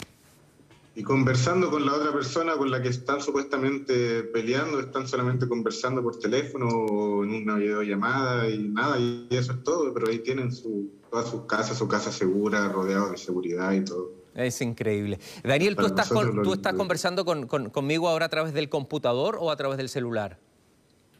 y 0.95 1.04
conversando 1.04 1.69
con 1.69 1.86
la 1.86 1.93
otra 1.93 2.13
persona 2.13 2.56
con 2.56 2.71
la 2.71 2.82
que 2.82 2.88
están 2.88 3.21
supuestamente 3.21 4.24
peleando, 4.24 4.80
están 4.80 5.08
solamente 5.08 5.48
conversando 5.48 6.02
por 6.02 6.17
teléfono 6.17 6.69
o 6.69 7.24
en 7.26 7.43
una 7.43 7.56
videollamada 7.56 8.50
y 8.50 8.69
nada, 8.69 8.98
y 8.98 9.28
eso 9.30 9.52
es 9.52 9.63
todo, 9.63 9.93
pero 9.93 10.08
ahí 10.08 10.19
tienen 10.19 10.54
su, 10.54 10.89
toda 11.12 11.26
su 11.26 11.45
casa, 11.45 11.76
su 11.76 11.89
casa 11.89 12.13
segura, 12.13 12.69
rodeado 12.69 13.12
de 13.12 13.17
seguridad 13.17 13.74
y 13.74 13.84
todo. 13.84 14.13
Es 14.36 14.62
increíble. 14.62 15.19
Daniel, 15.43 15.76
¿tú 15.76 15.86
estás, 15.86 16.10
¿tú 16.10 16.54
estás 16.54 16.74
conversando 16.74 17.24
con, 17.24 17.48
conmigo 17.48 18.10
ahora 18.10 18.26
a 18.26 18.30
través 18.30 18.54
del 18.54 18.69
computador 18.69 19.38
o 19.39 19.50
a 19.50 19.56
través 19.56 19.78
del 19.78 19.88
celular? 19.88 20.38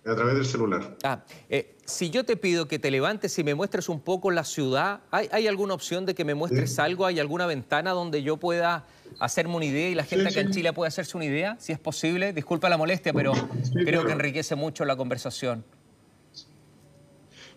A 0.06 0.14
través 0.16 0.36
del 0.36 0.46
celular. 0.46 0.98
Ah, 1.02 1.24
eh, 1.50 1.76
si 1.86 2.12
yo 2.12 2.26
te 2.26 2.38
pido 2.38 2.68
que 2.68 2.78
te 2.78 2.92
levantes 2.92 3.40
y 3.40 3.44
me 3.44 3.56
muestres 3.56 3.90
un 3.90 4.02
poco 4.02 4.30
la 4.30 4.44
ciudad, 4.44 5.00
¿hay, 5.10 5.30
hay 5.32 5.48
alguna 5.48 5.74
opción 5.74 6.06
de 6.06 6.14
que 6.14 6.24
me 6.24 6.36
muestres 6.36 6.78
algo? 6.78 7.08
¿Hay 7.08 7.20
alguna 7.20 7.48
ventana 7.48 7.92
donde 7.92 8.22
yo 8.22 8.38
pueda 8.38 8.86
hacerme 9.20 9.56
una 9.56 9.66
idea 9.66 9.90
y 9.90 9.96
la 9.96 10.04
gente 10.04 10.28
acá 10.28 10.42
en 10.42 10.52
Chile 10.52 10.74
puede 10.74 10.90
hacerse 10.90 11.18
una 11.18 11.26
idea, 11.26 11.56
si 11.60 11.72
es 11.72 11.80
posible? 11.80 12.34
Disculpa 12.34 12.70
la 12.70 12.78
molestia, 12.78 13.14
pero 13.14 13.34
creo 13.74 14.06
que 14.06 14.12
enriquece 14.12 14.56
mucho 14.56 14.86
la 14.86 14.96
conversación. 14.96 15.64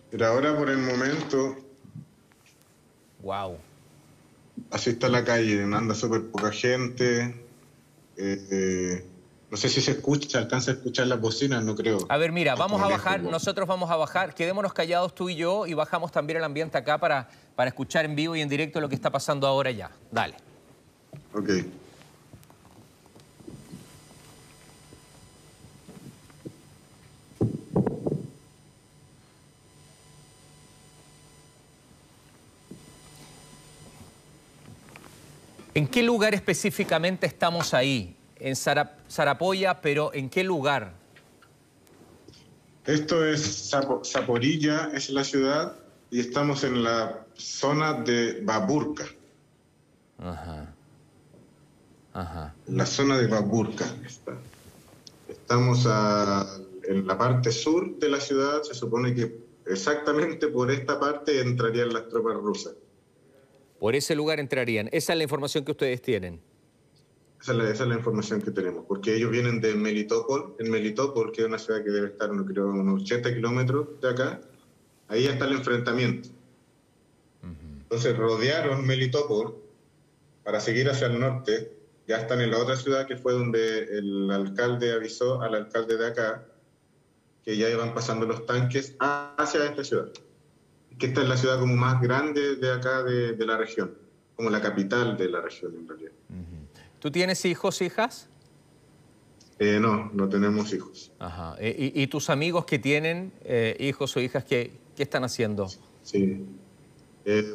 Pero 0.09 0.25
ahora 0.25 0.57
por 0.57 0.69
el 0.69 0.79
momento... 0.79 1.55
Wow. 3.21 3.57
Así 4.71 4.91
está 4.91 5.09
la 5.09 5.23
calle, 5.23 5.61
anda 5.63 5.95
súper 5.95 6.25
poca 6.27 6.51
gente. 6.51 7.35
Eh, 8.17 8.47
eh 8.51 9.05
no 9.51 9.57
sé 9.57 9.67
si 9.67 9.81
se 9.81 9.91
escucha, 9.91 10.29
se 10.29 10.37
alcanza 10.37 10.71
a 10.71 10.73
escuchar 10.75 11.07
las 11.07 11.19
bocinas, 11.19 11.63
no 11.63 11.75
creo. 11.75 12.05
A 12.07 12.17
ver, 12.17 12.31
mira, 12.31 12.53
vamos 12.53 12.81
a 12.81 12.87
bajar, 12.87 13.21
nosotros 13.21 13.67
vamos 13.67 13.89
a 13.89 13.95
bajar, 13.95 14.35
quedémonos 14.35 14.73
callados 14.73 15.15
tú 15.15 15.29
y 15.29 15.35
yo 15.35 15.65
y 15.65 15.73
bajamos 15.73 16.11
también 16.11 16.37
el 16.37 16.43
ambiente 16.43 16.77
acá 16.77 16.99
para, 16.99 17.29
para 17.55 17.69
escuchar 17.69 18.05
en 18.05 18.15
vivo 18.15 18.35
y 18.35 18.41
en 18.41 18.49
directo 18.49 18.79
lo 18.79 18.87
que 18.89 18.95
está 18.95 19.09
pasando 19.09 19.47
ahora 19.47 19.71
ya. 19.71 19.89
Dale. 20.11 20.35
Ok. 21.33 21.49
¿En 35.79 35.87
qué 35.87 36.03
lugar 36.03 36.33
específicamente 36.35 37.25
estamos 37.25 37.73
ahí? 37.73 38.13
En 38.35 38.57
Zarapoya, 38.57 39.79
pero 39.79 40.13
¿en 40.13 40.29
qué 40.29 40.43
lugar? 40.43 40.91
Esto 42.85 43.23
es 43.23 43.71
Zaporilla, 44.05 44.91
es 44.93 45.09
la 45.09 45.23
ciudad, 45.23 45.77
y 46.11 46.19
estamos 46.19 46.65
en 46.65 46.83
la 46.83 47.25
zona 47.33 47.93
de 47.93 48.41
Baburka. 48.41 49.05
Ajá. 50.17 50.75
Ajá. 52.11 52.53
La 52.67 52.85
zona 52.85 53.17
de 53.17 53.27
Baburka 53.27 53.85
está. 54.05 54.33
Estamos 55.29 55.85
en 56.89 57.07
la 57.07 57.17
parte 57.17 57.53
sur 57.53 57.97
de 57.99 58.09
la 58.09 58.19
ciudad, 58.19 58.63
se 58.63 58.73
supone 58.73 59.15
que 59.15 59.33
exactamente 59.65 60.49
por 60.49 60.71
esta 60.71 60.99
parte 60.99 61.39
entrarían 61.39 61.93
las 61.93 62.09
tropas 62.09 62.33
rusas. 62.33 62.73
Por 63.79 63.95
ese 63.95 64.13
lugar 64.13 64.39
entrarían. 64.39 64.89
Esa 64.91 65.13
es 65.13 65.17
la 65.17 65.23
información 65.23 65.63
que 65.63 65.71
ustedes 65.71 66.01
tienen. 66.01 66.41
Esa 67.41 67.53
es, 67.53 67.79
la, 67.79 67.95
información 67.95 68.41
que 68.41 68.51
tenemos, 68.51 68.83
porque 68.85 69.15
ellos 69.15 69.31
vienen 69.31 69.61
de 69.61 69.73
Melitopol, 69.73 70.55
en 70.59 70.69
Melitopol, 70.69 71.31
que 71.31 71.41
es 71.41 71.47
una 71.47 71.57
ciudad 71.57 71.81
que 71.85 71.89
debe 71.89 72.07
estar, 72.07 72.29
no 72.33 72.45
creo, 72.45 72.67
unos 72.67 73.03
80 73.03 73.33
kilómetros 73.33 73.87
de 74.01 74.09
acá, 74.09 74.41
ahí 75.07 75.25
está 75.25 75.45
el 75.45 75.53
enfrentamiento. 75.53 76.27
Entonces 77.41 78.17
rodearon 78.17 78.85
Melitopol 78.85 79.55
para 80.43 80.59
seguir 80.59 80.89
hacia 80.89 81.07
el 81.07 81.17
norte, 81.17 81.71
ya 82.07 82.17
están 82.17 82.41
en 82.41 82.51
la 82.51 82.57
otra 82.57 82.75
ciudad 82.75 83.07
que 83.07 83.15
fue 83.15 83.31
donde 83.31 83.83
el 83.83 84.29
alcalde 84.29 84.91
avisó 84.91 85.41
al 85.41 85.55
alcalde 85.55 85.95
de 85.95 86.07
acá 86.07 86.45
que 87.45 87.55
ya 87.55 87.69
iban 87.69 87.93
pasando 87.93 88.25
los 88.25 88.45
tanques 88.45 88.95
hacia 88.99 89.65
esta 89.65 89.83
ciudad 89.83 90.11
que 90.99 91.07
esta 91.07 91.21
es 91.21 91.29
la 91.29 91.37
ciudad 91.37 91.59
como 91.59 91.75
más 91.75 92.01
grande 92.01 92.57
de 92.57 92.71
acá 92.71 93.03
de, 93.03 93.35
la 93.45 93.57
región, 93.57 93.95
como 94.35 94.49
la 94.49 94.61
capital 94.61 95.17
de 95.17 95.29
la 95.29 95.41
región 95.41 95.73
en 95.75 95.87
realidad. 95.87 96.11
¿Tú 96.99 97.09
tienes 97.09 97.45
hijos, 97.45 97.81
hijas? 97.81 98.29
Eh, 99.57 99.79
no, 99.79 100.09
no 100.13 100.29
tenemos 100.29 100.73
hijos. 100.73 101.11
Ajá. 101.19 101.55
Eh, 101.59 101.91
¿Y, 101.95 102.07
tus 102.07 102.29
amigos 102.29 102.65
que 102.65 102.79
tienen 102.79 103.31
eh, 103.43 103.75
hijos 103.79 104.15
o 104.15 104.19
hijas, 104.19 104.43
qué, 104.43 104.71
qué 104.95 105.03
están 105.03 105.23
haciendo? 105.23 105.67
Sí. 106.01 106.45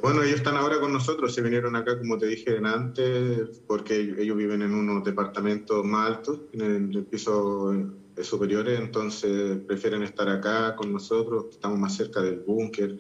bueno, 0.03 0.23
ellos 0.23 0.37
están 0.37 0.57
ahora 0.57 0.81
con 0.81 0.93
nosotros, 0.93 1.35
se 1.35 1.43
vinieron 1.43 1.77
acá, 1.77 1.99
como 1.99 2.19
te 2.19 2.27
dije 2.27 2.59
antes, 2.63 3.63
porque 3.67 4.15
ellos 4.19 4.37
viven 4.37 4.63
en 4.63 4.75
unos 4.75 5.03
departamentos 5.03 5.85
más 5.85 6.11
altos, 6.11 6.41
en 6.53 6.93
el, 6.93 7.05
piso 7.05 7.75
superiores, 8.23 8.79
entonces 8.79 9.59
prefieren 9.67 10.03
estar 10.03 10.29
acá 10.29 10.77
con 10.77 10.93
nosotros, 10.93 11.47
estamos 11.51 11.79
más 11.79 11.97
cerca 11.97 12.21
del 12.21 12.41
búnker 12.41 12.97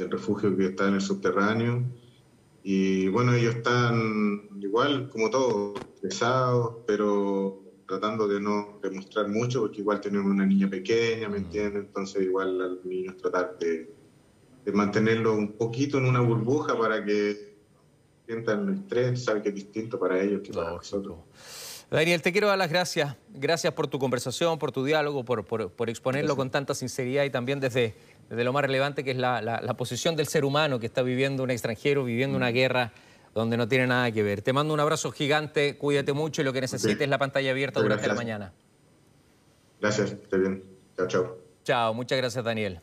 del 0.00 0.10
refugio 0.10 0.56
que 0.56 0.66
está 0.66 0.88
en 0.88 0.94
el 0.94 1.00
subterráneo. 1.00 1.84
Y 2.62 3.08
bueno, 3.08 3.32
ellos 3.32 3.56
están 3.56 4.48
igual, 4.60 5.08
como 5.08 5.30
todos, 5.30 5.80
pesados, 6.00 6.76
pero 6.86 7.62
tratando 7.86 8.28
de 8.28 8.40
no 8.40 8.78
demostrar 8.82 9.28
mucho, 9.28 9.60
porque 9.60 9.80
igual 9.80 10.00
tienen 10.00 10.22
una 10.22 10.46
niña 10.46 10.68
pequeña, 10.68 11.28
¿me 11.28 11.38
entienden? 11.38 11.82
Entonces 11.86 12.22
igual 12.22 12.60
al 12.60 12.80
niño 12.84 13.16
tratar 13.16 13.58
de, 13.58 13.92
de, 14.64 14.72
mantenerlo 14.72 15.34
un 15.34 15.52
poquito 15.52 15.98
en 15.98 16.04
una 16.04 16.20
burbuja 16.20 16.78
para 16.78 17.04
que 17.04 17.56
sientan 18.26 18.68
el 18.68 18.74
estrés, 18.74 19.24
sabe 19.24 19.42
que 19.42 19.48
es 19.48 19.54
distinto 19.54 19.98
para 19.98 20.22
ellos 20.22 20.42
que 20.42 20.52
para 20.52 20.70
nosotros. 20.70 21.16
Daniel, 21.90 22.22
te 22.22 22.30
quiero 22.30 22.46
dar 22.46 22.56
las 22.56 22.70
gracias. 22.70 23.16
Gracias 23.34 23.72
por 23.72 23.88
tu 23.88 23.98
conversación, 23.98 24.60
por 24.60 24.70
tu 24.70 24.84
diálogo, 24.84 25.24
por, 25.24 25.44
por, 25.44 25.90
exponerlo 25.90 26.36
con 26.36 26.48
tanta 26.48 26.72
sinceridad 26.72 27.24
y 27.24 27.30
también 27.30 27.58
desde, 27.58 27.96
desde 28.30 28.44
lo 28.44 28.52
más 28.52 28.62
relevante 28.62 29.02
que 29.02 29.10
es 29.10 29.16
la, 29.16 29.42
la, 29.42 29.74
posición 29.74 30.14
del 30.14 30.28
ser 30.28 30.44
humano 30.44 30.78
que 30.78 30.86
está 30.86 31.02
viviendo 31.02 31.42
un 31.42 31.50
extranjero, 31.50 32.04
viviendo 32.04 32.36
una 32.36 32.50
mm. 32.50 32.54
guerra 32.54 32.92
donde 33.34 33.56
no 33.56 33.66
tiene 33.66 33.88
nada 33.88 34.10
que 34.12 34.22
ver. 34.22 34.40
Te 34.40 34.52
mando 34.52 34.72
un 34.72 34.78
abrazo 34.78 35.10
gigante, 35.10 35.76
cuídate 35.76 36.12
mucho 36.12 36.40
y 36.40 36.44
lo 36.44 36.52
que 36.52 36.60
necesites 36.60 37.00
es 37.00 37.08
la 37.08 37.18
pantalla 37.18 37.50
abierta 37.50 37.80
durante 37.80 38.06
la 38.06 38.14
mañana. 38.14 38.52
Gracias, 39.80 40.12
esté 40.12 40.38
bien. 40.38 40.62
Chao, 40.96 41.08
chao. 41.08 41.38
Chao, 41.64 41.92
muchas 41.92 42.18
gracias 42.18 42.44
Daniel. 42.44 42.78